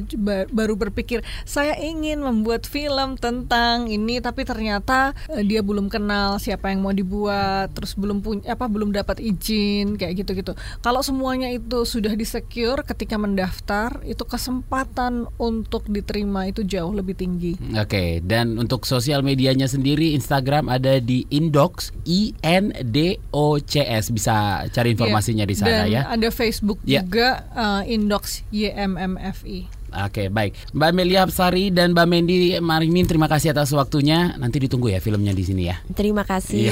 [0.56, 6.72] baru berpikir saya ingin membuat film tentang ini tapi ternyata uh, dia belum kenal siapa
[6.72, 10.56] yang mau dibuat, terus belum punya apa belum dapat izin kayak gitu-gitu.
[10.80, 17.58] Kalau semuanya itu sudah disecure ketika mendaftar, itu kesempatan untuk diterima itu jauh lebih tinggi.
[17.74, 18.10] Oke, okay.
[18.22, 24.66] dan untuk sosial medianya sendiri Instagram ada di Indox I N D O OCS bisa
[24.70, 25.52] cari iya, informasinya yeah.
[25.52, 26.02] di sana Dan ya.
[26.14, 27.02] Ada Facebook yeah.
[27.02, 29.82] juga uh, Indox YMMFI.
[29.92, 34.88] Oke baik Mbak Melia Sari dan Mbak Mendi Marimin terima kasih atas waktunya Nanti ditunggu
[34.88, 36.72] ya filmnya di sini ya Terima kasih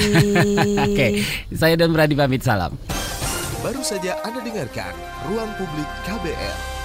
[0.88, 1.20] Oke
[1.52, 2.72] saya dan Brady pamit salam
[3.60, 4.96] Baru saja Anda dengarkan
[5.28, 6.79] Ruang Publik KBR